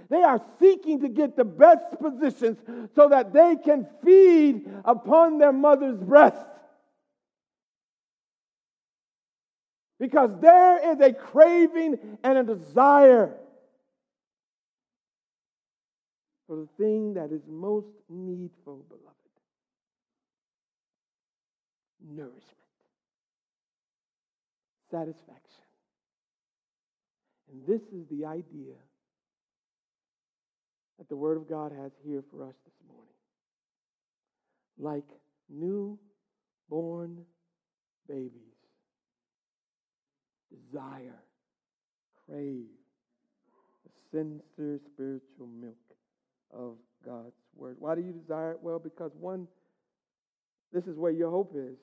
[0.08, 2.58] They are seeking to get the best positions
[2.94, 6.44] so that they can feed upon their mother's breast.
[9.98, 13.34] Because there is a craving and a desire
[16.46, 19.06] for the thing that is most needful, beloved
[22.08, 22.65] nourishment,
[24.90, 25.64] satisfaction.
[27.50, 28.74] And this is the idea
[30.98, 33.04] that the Word of God has here for us this morning.
[34.78, 35.04] Like
[35.48, 37.24] new-born
[38.08, 38.32] babies,
[40.50, 41.22] desire,
[42.26, 42.66] crave
[43.84, 45.74] the sincere spiritual milk
[46.52, 47.76] of God's Word.
[47.78, 48.58] Why do you desire it?
[48.62, 49.46] Well, because one,
[50.72, 51.76] this is where your hope is.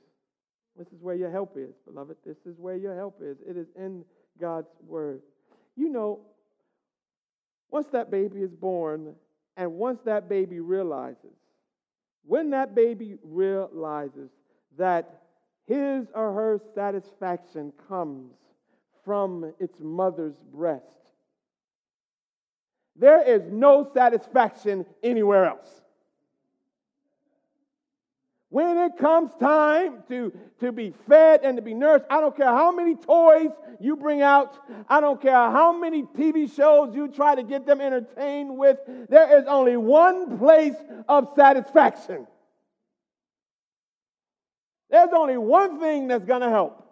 [0.77, 2.17] This is where your help is, beloved.
[2.25, 3.37] This is where your help is.
[3.47, 4.03] It is in
[4.39, 5.21] God's Word.
[5.75, 6.19] You know,
[7.69, 9.15] once that baby is born,
[9.55, 11.37] and once that baby realizes,
[12.25, 14.29] when that baby realizes
[14.77, 15.21] that
[15.67, 18.33] his or her satisfaction comes
[19.05, 20.85] from its mother's breast,
[22.95, 25.82] there is no satisfaction anywhere else.
[28.53, 32.45] When it comes time to, to be fed and to be nourished, I don't care
[32.45, 33.49] how many toys
[33.79, 34.55] you bring out,
[34.87, 38.77] I don't care how many TV shows you try to get them entertained with,
[39.09, 40.75] there is only one place
[41.09, 42.27] of satisfaction.
[44.91, 46.87] There's only one thing that's going to help.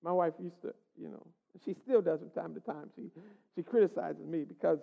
[0.00, 1.26] My wife used to, you know,
[1.64, 2.88] she still does from time to time.
[2.94, 3.10] She,
[3.56, 4.78] she criticizes me because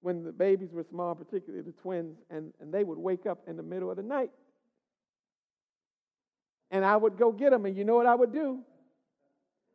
[0.00, 3.56] when the babies were small, particularly the twins, and, and they would wake up in
[3.56, 4.30] the middle of the night.
[6.70, 8.60] And I would go get them, and you know what I would do?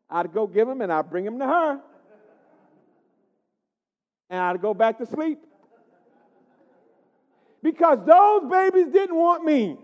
[0.09, 1.81] I'd go give them, and I'd bring them to her.
[4.29, 5.39] And I'd go back to sleep.
[7.61, 9.77] Because those babies didn't want me.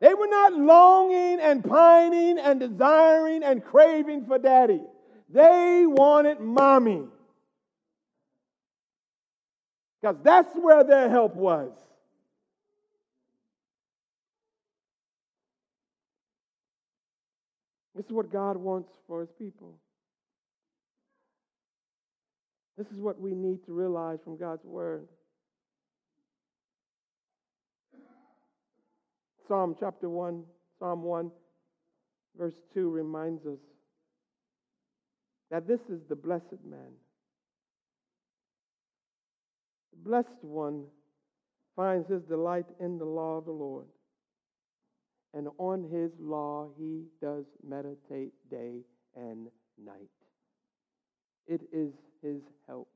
[0.00, 4.82] They were not longing and pining and desiring and craving for daddy.
[5.30, 7.04] They wanted mommy.
[10.06, 11.72] Because that's where their help was.
[17.96, 19.74] This is what God wants for his people.
[22.78, 25.08] This is what we need to realize from God's word.
[29.48, 30.44] Psalm chapter 1,
[30.78, 31.32] Psalm 1,
[32.38, 33.58] verse 2 reminds us
[35.50, 36.92] that this is the blessed man.
[39.96, 40.84] The blessed one
[41.74, 43.86] finds his delight in the law of the Lord,
[45.34, 48.82] and on his law he does meditate day
[49.14, 49.48] and
[49.82, 50.10] night.
[51.46, 51.92] It is
[52.22, 52.88] his help.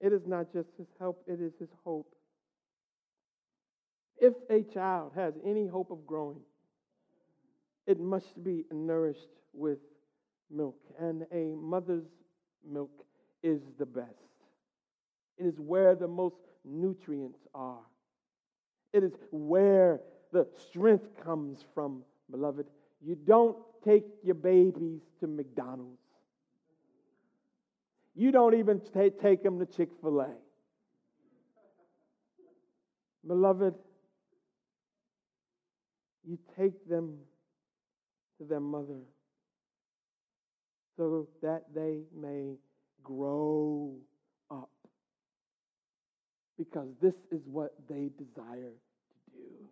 [0.00, 2.14] It is not just his help, it is his hope.
[4.18, 6.40] If a child has any hope of growing,
[7.86, 9.78] it must be nourished with
[10.50, 12.06] milk, and a mother's
[12.66, 13.04] milk
[13.42, 14.33] is the best.
[15.38, 17.82] It is where the most nutrients are.
[18.92, 20.00] It is where
[20.32, 22.66] the strength comes from, beloved.
[23.00, 25.98] You don't take your babies to McDonald's.
[28.14, 30.28] You don't even t- take them to Chick fil A.
[33.26, 33.74] Beloved,
[36.24, 37.18] you take them
[38.38, 39.00] to their mother
[40.96, 42.54] so that they may
[43.02, 43.96] grow.
[46.58, 49.68] Because this is what they desire to do.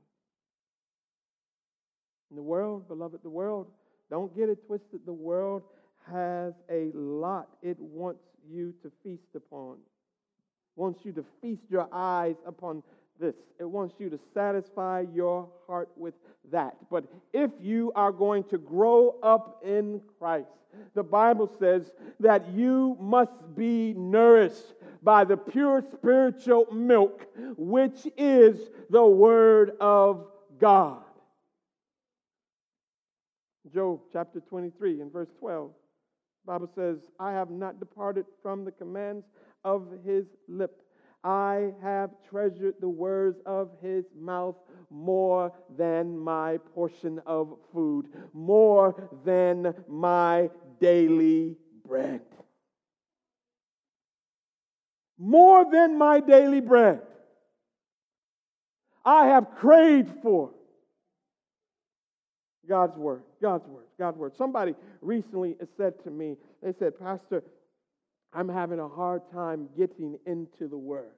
[2.30, 3.68] In the world, beloved, the world,
[4.10, 5.00] don't get it twisted.
[5.06, 5.62] The world
[6.10, 9.76] has a lot it wants you to feast upon,
[10.76, 12.82] wants you to feast your eyes upon
[13.20, 13.34] this.
[13.58, 16.14] It wants you to satisfy your heart with
[16.50, 16.76] that.
[16.90, 20.48] But if you are going to grow up in Christ,
[20.94, 27.26] the Bible says that you must be nourished by the pure spiritual milk,
[27.56, 28.58] which is
[28.90, 30.26] the Word of
[30.60, 31.02] God.
[33.72, 35.70] Job chapter 23 and verse 12.
[36.44, 39.24] The Bible says, I have not departed from the commands
[39.64, 40.82] of his lip.
[41.24, 44.56] I have treasured the words of his mouth
[44.90, 50.50] more than my portion of food, more than my
[50.80, 52.22] daily bread.
[55.24, 57.00] More than my daily bread.
[59.04, 60.50] I have craved for.
[62.68, 64.32] God's word, God's word, God's word.
[64.36, 67.44] Somebody recently said to me, they said, Pastor,
[68.32, 71.14] I'm having a hard time getting into the word.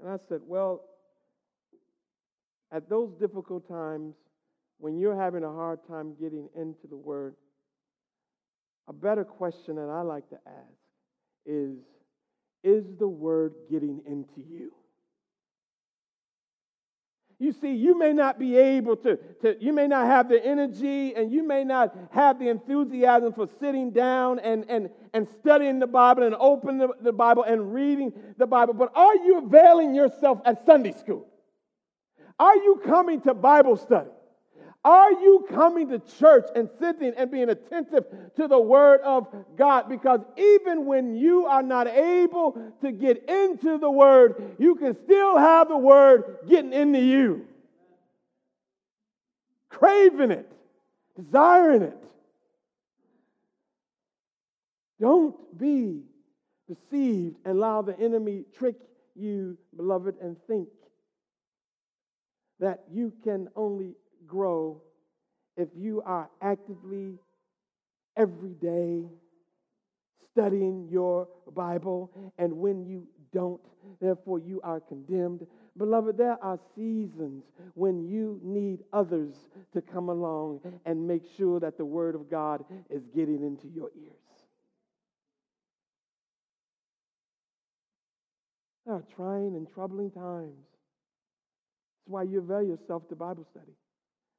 [0.00, 0.82] And I said, Well,
[2.72, 4.14] at those difficult times,
[4.78, 7.34] when you're having a hard time getting into the word,
[8.88, 10.76] a better question that I like to ask
[11.44, 11.78] is
[12.62, 14.72] Is the word getting into you?
[17.38, 21.14] You see, you may not be able to, to, you may not have the energy
[21.14, 25.86] and you may not have the enthusiasm for sitting down and, and, and studying the
[25.86, 30.40] Bible and opening the, the Bible and reading the Bible, but are you availing yourself
[30.46, 31.26] at Sunday school?
[32.38, 34.10] Are you coming to Bible study?
[34.86, 38.04] Are you coming to church and sitting and being attentive
[38.36, 39.26] to the Word of
[39.56, 39.88] God?
[39.88, 45.36] Because even when you are not able to get into the Word, you can still
[45.36, 47.46] have the Word getting into you.
[49.70, 50.48] Craving it,
[51.16, 52.04] desiring it.
[55.00, 56.04] Don't be
[56.68, 58.76] deceived and allow the enemy trick
[59.16, 60.68] you, beloved, and think
[62.60, 63.96] that you can only
[64.26, 64.80] grow
[65.56, 67.18] if you are actively
[68.16, 69.04] every day
[70.32, 73.60] studying your Bible, and when you don't,
[74.00, 75.46] therefore you are condemned.
[75.78, 79.34] Beloved, there are seasons when you need others
[79.72, 83.90] to come along and make sure that the Word of God is getting into your
[83.96, 84.12] ears.
[88.84, 90.54] There are trying and troubling times.
[91.96, 93.72] That's why you avail yourself to Bible study.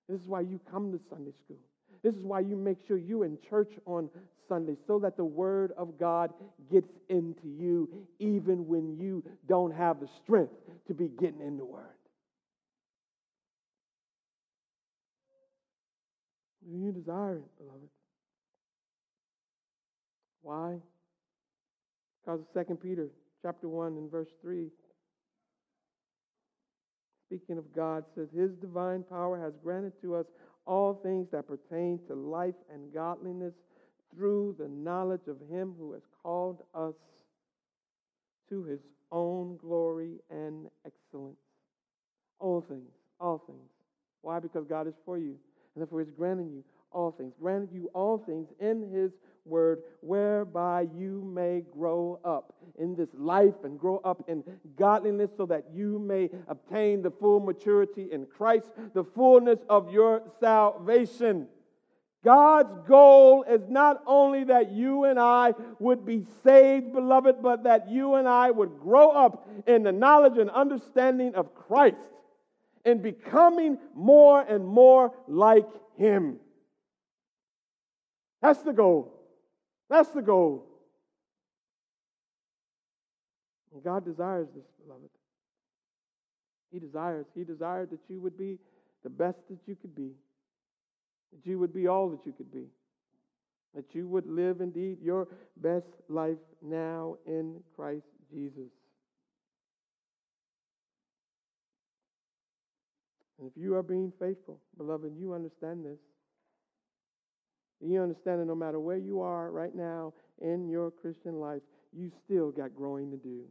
[0.07, 1.57] This is why you come to Sunday school.
[2.03, 4.09] This is why you make sure you're in church on
[4.47, 6.31] Sunday so that the Word of God
[6.71, 7.89] gets into you
[8.19, 10.53] even when you don't have the strength
[10.87, 11.83] to be getting in the Word.
[16.69, 17.89] Do you desire it, beloved?
[20.41, 20.77] Why?
[22.23, 23.07] Because of 2 Peter
[23.41, 24.69] chapter 1 and verse 3
[27.27, 30.25] speaking of God, says, His divine power has granted to us
[30.65, 33.53] all things that pertain to life and godliness
[34.15, 36.95] through the knowledge of Him who has called us
[38.49, 38.79] to His
[39.11, 41.37] own glory and excellence.
[42.39, 43.69] All things, all things.
[44.21, 44.39] Why?
[44.39, 45.35] Because God is for you,
[45.75, 49.11] and therefore He's granting you all things, granted you all things in His
[49.45, 54.43] word, whereby you may grow up in this life and grow up in
[54.75, 60.21] godliness so that you may obtain the full maturity in Christ, the fullness of your
[60.39, 61.47] salvation.
[62.23, 67.89] God's goal is not only that you and I would be saved, beloved, but that
[67.89, 71.95] you and I would grow up in the knowledge and understanding of Christ
[72.83, 75.67] and becoming more and more like
[75.97, 76.39] Him.
[78.41, 79.13] That's the goal.
[79.89, 80.65] That's the goal.
[83.73, 85.09] And God desires this, beloved.
[86.71, 87.25] He desires.
[87.35, 88.57] He desired that you would be
[89.03, 90.11] the best that you could be,
[91.31, 92.65] that you would be all that you could be,
[93.75, 95.27] that you would live indeed your
[95.57, 98.71] best life now in Christ Jesus.
[103.39, 105.99] And if you are being faithful, beloved, you understand this.
[107.79, 111.61] You understand that no matter where you are right now in your Christian life,
[111.93, 113.43] you still got growing to do.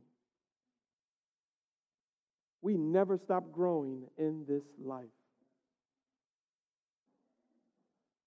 [2.63, 5.05] We never stop growing in this life.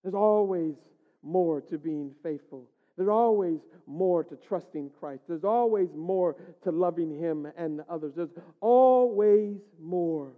[0.04, 0.76] There's always
[1.22, 2.70] more to being faithful.
[2.96, 5.24] There's always more to trusting Christ.
[5.28, 8.14] There's always more to loving Him and others.
[8.16, 8.30] There's
[8.62, 10.32] always more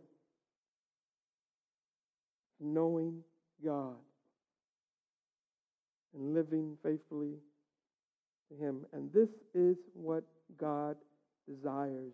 [2.60, 3.24] knowing
[3.64, 3.96] God
[6.14, 7.36] and living faithfully
[8.50, 8.86] to Him.
[8.94, 10.24] And this is what
[10.60, 10.96] God
[11.48, 12.14] desires,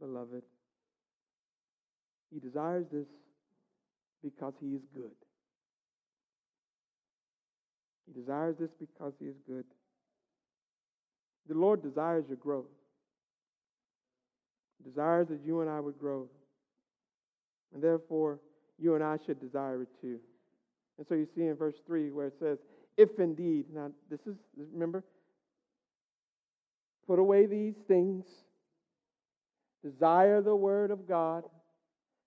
[0.00, 0.42] beloved.
[2.32, 3.06] He desires this
[4.22, 5.10] because He is good.
[8.06, 9.64] He desires this because He is good.
[11.48, 12.66] The Lord desires your growth.
[14.84, 16.28] Desires that you and I would grow.
[17.72, 18.38] And therefore,
[18.78, 20.18] you and I should desire it too.
[20.98, 22.58] And so you see in verse 3 where it says,
[22.96, 25.02] if indeed, now this is, remember,
[27.06, 28.24] put away these things,
[29.82, 31.44] desire the word of God,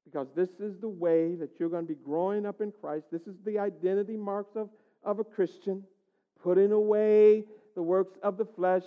[0.06, 3.06] because this is the way that you're going to be growing up in Christ.
[3.12, 4.70] This is the identity marks of,
[5.04, 5.84] of a Christian,
[6.42, 7.44] putting away
[7.76, 8.84] the works of the flesh,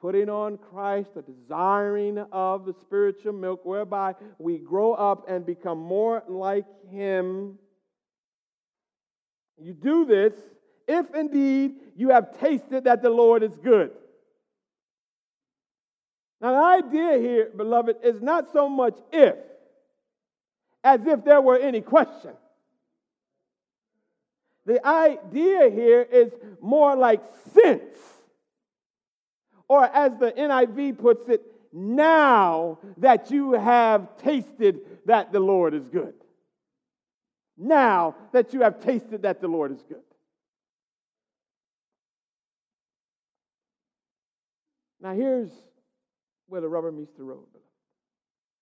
[0.00, 5.78] putting on Christ, the desiring of the spiritual milk, whereby we grow up and become
[5.78, 7.58] more like Him.
[9.60, 10.32] You do this
[10.86, 13.90] if indeed you have tasted that the Lord is good.
[16.40, 19.34] Now, the idea here, beloved, is not so much if,
[20.84, 22.32] as if there were any question.
[24.64, 27.22] The idea here is more like
[27.54, 27.96] since,
[29.66, 31.42] or as the NIV puts it,
[31.72, 36.14] now that you have tasted that the Lord is good.
[37.58, 39.98] Now that you have tasted that the Lord is good.
[45.00, 45.50] Now, here's
[46.48, 47.46] where the rubber meets the road.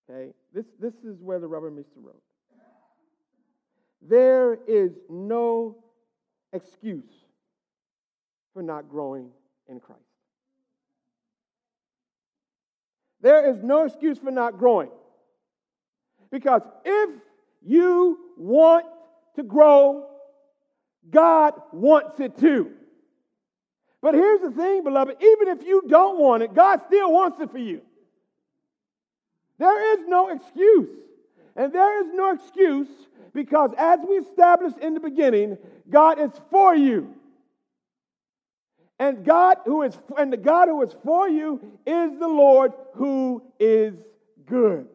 [0.09, 0.33] Okay?
[0.53, 2.21] This, this is where the rubber meets the road.
[4.01, 5.77] There is no
[6.53, 7.11] excuse
[8.53, 9.29] for not growing
[9.67, 10.01] in Christ.
[13.21, 14.89] There is no excuse for not growing.
[16.31, 17.09] Because if
[17.61, 18.85] you want
[19.35, 20.07] to grow,
[21.09, 22.71] God wants it too.
[24.01, 27.51] But here's the thing, beloved even if you don't want it, God still wants it
[27.51, 27.81] for you.
[29.57, 30.89] There is no excuse.
[31.55, 32.87] And there is no excuse
[33.33, 35.57] because, as we established in the beginning,
[35.89, 37.15] God is for you.
[38.99, 43.43] And God who is and the God who is for you is the Lord who
[43.59, 43.95] is
[44.45, 44.87] good.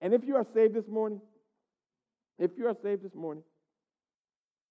[0.00, 1.20] And if you are saved this morning,
[2.38, 3.42] if you are saved this morning,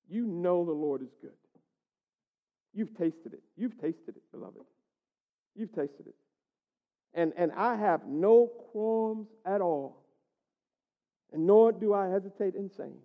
[0.10, 1.32] you know the Lord is good.
[2.74, 3.44] You've tasted it.
[3.56, 4.66] You've tasted it, beloved.
[5.56, 6.16] You've tasted it.
[7.14, 10.04] And, and I have no qualms at all,
[11.32, 12.98] and nor do I hesitate in saying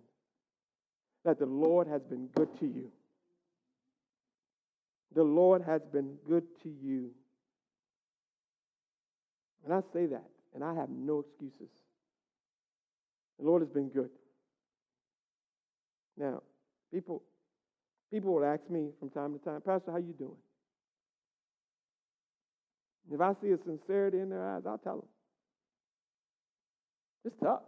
[1.23, 2.91] that the Lord has been good to you.
[5.13, 7.11] The Lord has been good to you.
[9.63, 11.69] And I say that, and I have no excuses.
[13.49, 14.11] Lord has been good.
[16.15, 16.43] Now,
[16.93, 17.23] people,
[18.13, 20.37] people will ask me from time to time, Pastor, how you doing?
[23.11, 25.07] If I see a sincerity in their eyes, I'll tell them.
[27.25, 27.63] It's tough.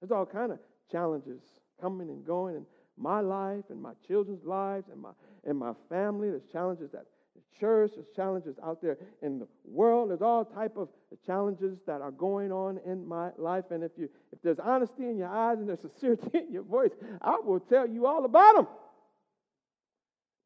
[0.00, 0.58] There's all kind of
[0.90, 1.40] challenges
[1.80, 2.66] coming and going in
[2.98, 5.10] my life and my children's lives and my
[5.44, 6.30] and my family.
[6.30, 10.10] There's challenges that the church, there's challenges out there in the world.
[10.10, 10.88] There's all type of
[11.26, 13.64] challenges that are going on in my life.
[13.70, 16.92] And if you if there's honesty in your eyes and there's sincerity in your voice,
[17.20, 18.66] I will tell you all about them.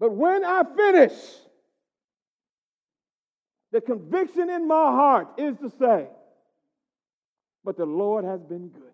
[0.01, 1.12] But when I finish,
[3.72, 6.07] the conviction in my heart is to say,
[7.64, 8.88] but the Lord has been good.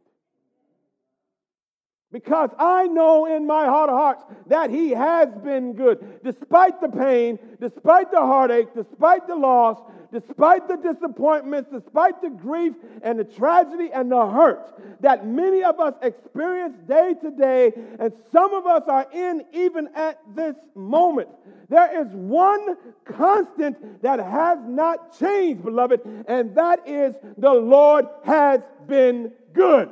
[2.14, 6.22] Because I know in my heart of hearts that He has been good.
[6.22, 9.80] Despite the pain, despite the heartache, despite the loss,
[10.12, 15.80] despite the disappointments, despite the grief and the tragedy and the hurt that many of
[15.80, 21.28] us experience day to day, and some of us are in even at this moment.
[21.68, 28.60] There is one constant that has not changed, beloved, and that is the Lord has
[28.86, 29.90] been good.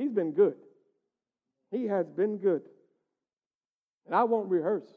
[0.00, 0.54] He's been good.
[1.70, 2.62] He has been good.
[4.06, 4.88] And I won't rehearse.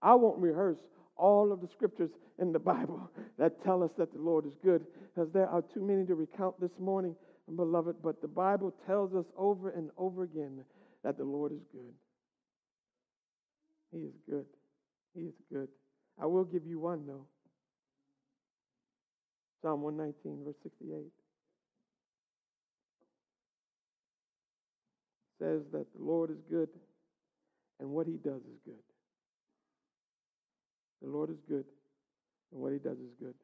[0.00, 0.78] I won't rehearse
[1.14, 4.86] all of the scriptures in the Bible that tell us that the Lord is good,
[5.14, 7.14] because there are too many to recount this morning,
[7.54, 7.96] beloved.
[8.02, 10.64] But the Bible tells us over and over again
[11.04, 11.92] that the Lord is good.
[13.92, 14.46] He is good.
[15.14, 15.68] He is good.
[16.20, 17.26] I will give you one, though.
[19.60, 21.12] Psalm 119, verse 68.
[25.38, 26.68] Says that the Lord is good
[27.80, 28.74] and what he does is good.
[31.02, 31.64] The Lord is good
[32.52, 33.34] and what he does is good.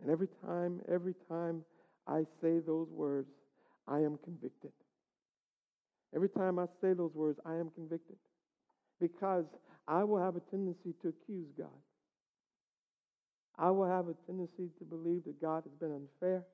[0.00, 1.64] And every time, every time
[2.06, 3.28] I say those words,
[3.88, 4.72] I am convicted.
[6.14, 8.16] Every time I say those words, I am convicted.
[9.00, 9.44] Because
[9.86, 11.68] I will have a tendency to accuse God.
[13.58, 16.44] I will have a tendency to believe that God has been unfair.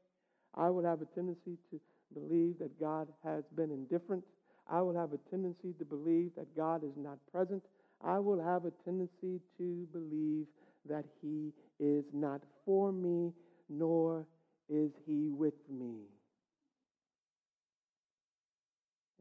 [0.55, 1.81] I will have a tendency to
[2.15, 4.25] believe that God has been indifferent.
[4.71, 7.63] I will have a tendency to believe that God is not present.
[8.05, 10.47] I will have a tendency to believe
[10.89, 13.33] that He is not for me,
[13.69, 14.27] nor
[14.69, 16.01] is He with me.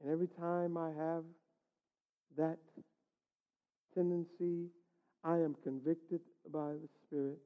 [0.02, 1.24] And every time I have
[2.38, 2.58] that
[3.94, 4.70] tendency,
[5.24, 6.22] I am convicted
[6.52, 7.38] by the Spirit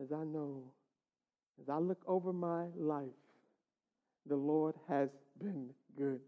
[0.00, 0.62] as I know,
[1.60, 3.08] as I look over my life,
[4.28, 5.08] the Lord has
[5.40, 6.20] been good.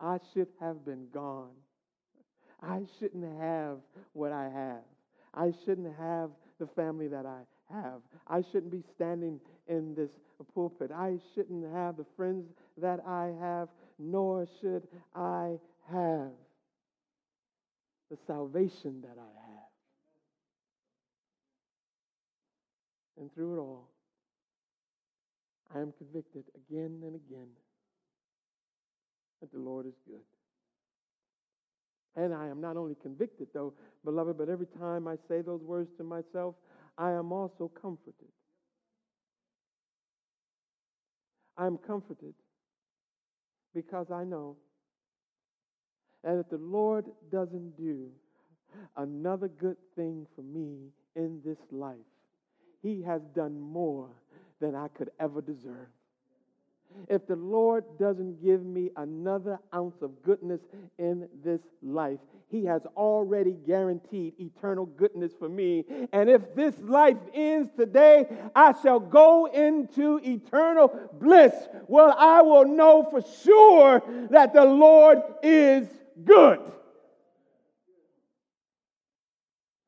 [0.00, 1.50] I should have been gone.
[2.62, 3.78] I shouldn't have
[4.12, 4.82] what I have.
[5.34, 7.40] I shouldn't have the family that I
[7.72, 8.00] have.
[8.26, 10.10] I shouldn't be standing in this
[10.54, 10.90] pulpit.
[10.90, 12.46] I shouldn't have the friends
[12.78, 13.68] that I have,
[13.98, 15.58] nor should I
[15.90, 16.30] have
[18.10, 19.70] the salvation that I have.
[23.18, 23.88] And through it all,
[25.76, 27.48] I am convicted again and again
[29.40, 30.22] that the Lord is good.
[32.16, 35.90] And I am not only convicted, though, beloved, but every time I say those words
[35.98, 36.54] to myself,
[36.96, 38.32] I am also comforted.
[41.58, 42.32] I am comforted
[43.74, 44.56] because I know
[46.24, 48.08] that if the Lord doesn't do
[48.96, 51.96] another good thing for me in this life,
[52.82, 54.08] He has done more
[54.60, 55.88] than I could ever deserve.
[57.08, 60.60] If the Lord doesn't give me another ounce of goodness
[60.98, 65.84] in this life, He has already guaranteed eternal goodness for me.
[66.12, 71.52] And if this life ends today, I shall go into eternal bliss.
[71.86, 75.86] Well, I will know for sure that the Lord is
[76.24, 76.60] good.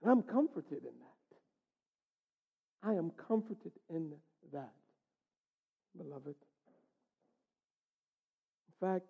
[0.05, 0.93] I'm comforted in
[2.83, 2.89] that.
[2.89, 4.11] I am comforted in
[4.53, 4.72] that,
[5.96, 6.34] beloved.
[8.80, 9.07] In fact,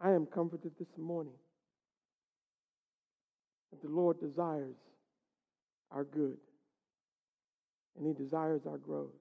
[0.00, 1.32] I am comforted this morning
[3.70, 4.76] that the Lord desires
[5.90, 6.36] our good
[7.98, 9.14] and He desires our growth.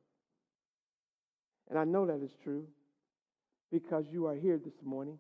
[1.69, 2.67] And I know that is true
[3.71, 5.17] because you are here this morning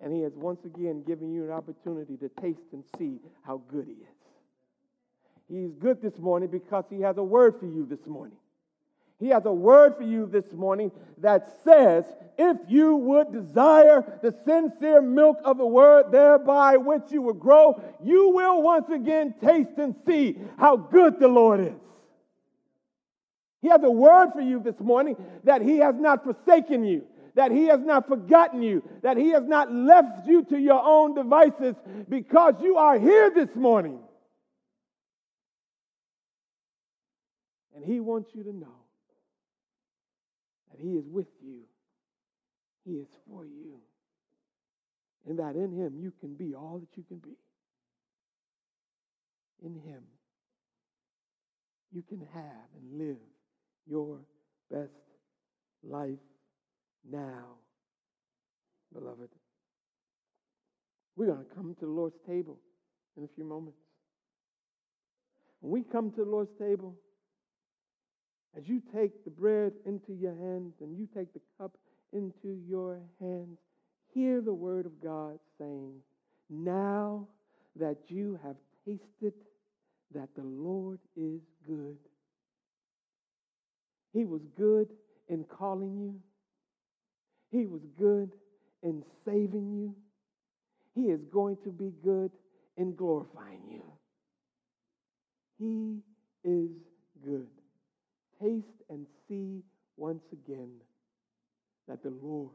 [0.00, 3.86] and He has once again given you an opportunity to taste and see how good
[3.86, 4.21] He is.
[5.48, 8.36] He's good this morning because He has a word for you this morning.
[9.22, 12.04] He has a word for you this morning that says,
[12.36, 17.80] if you would desire the sincere milk of the word, thereby which you will grow,
[18.02, 21.80] you will once again taste and see how good the Lord is.
[23.60, 27.04] He has a word for you this morning that He has not forsaken you,
[27.36, 31.14] that He has not forgotten you, that He has not left you to your own
[31.14, 31.76] devices
[32.08, 34.00] because you are here this morning.
[37.74, 38.86] And He wants you to know
[40.70, 41.62] that He is with you,
[42.84, 43.80] He is for you,
[45.26, 47.36] and that in Him you can be all that you can be.
[49.64, 50.02] In Him,
[51.92, 53.18] you can have and live
[53.86, 54.18] your
[54.70, 54.90] best
[55.82, 56.18] life
[57.08, 57.56] now,
[58.92, 59.28] beloved.
[61.16, 62.58] We're going to come to the Lord's table
[63.16, 63.78] in a few moments.
[65.60, 66.96] When we come to the Lord's table,
[68.56, 71.76] as you take the bread into your hands and you take the cup
[72.12, 73.58] into your hands,
[74.12, 75.94] hear the word of God saying,
[76.50, 77.26] Now
[77.76, 79.32] that you have tasted
[80.14, 81.96] that the Lord is good.
[84.12, 84.88] He was good
[85.28, 86.20] in calling you.
[87.50, 88.32] He was good
[88.82, 89.94] in saving you.
[90.94, 92.30] He is going to be good
[92.76, 93.82] in glorifying you.
[95.58, 96.02] He
[96.44, 96.70] is
[97.24, 97.48] good
[98.42, 99.62] taste and see
[99.96, 100.70] once again
[101.88, 102.50] that the Lord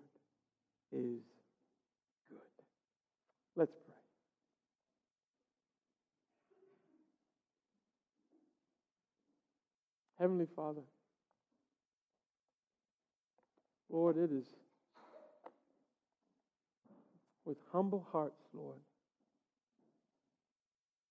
[0.92, 1.22] is
[2.30, 2.40] good.
[3.56, 3.94] Let's pray.
[10.20, 10.82] Heavenly Father,
[13.90, 14.46] Lord, it is
[17.46, 18.80] with humble hearts, Lord,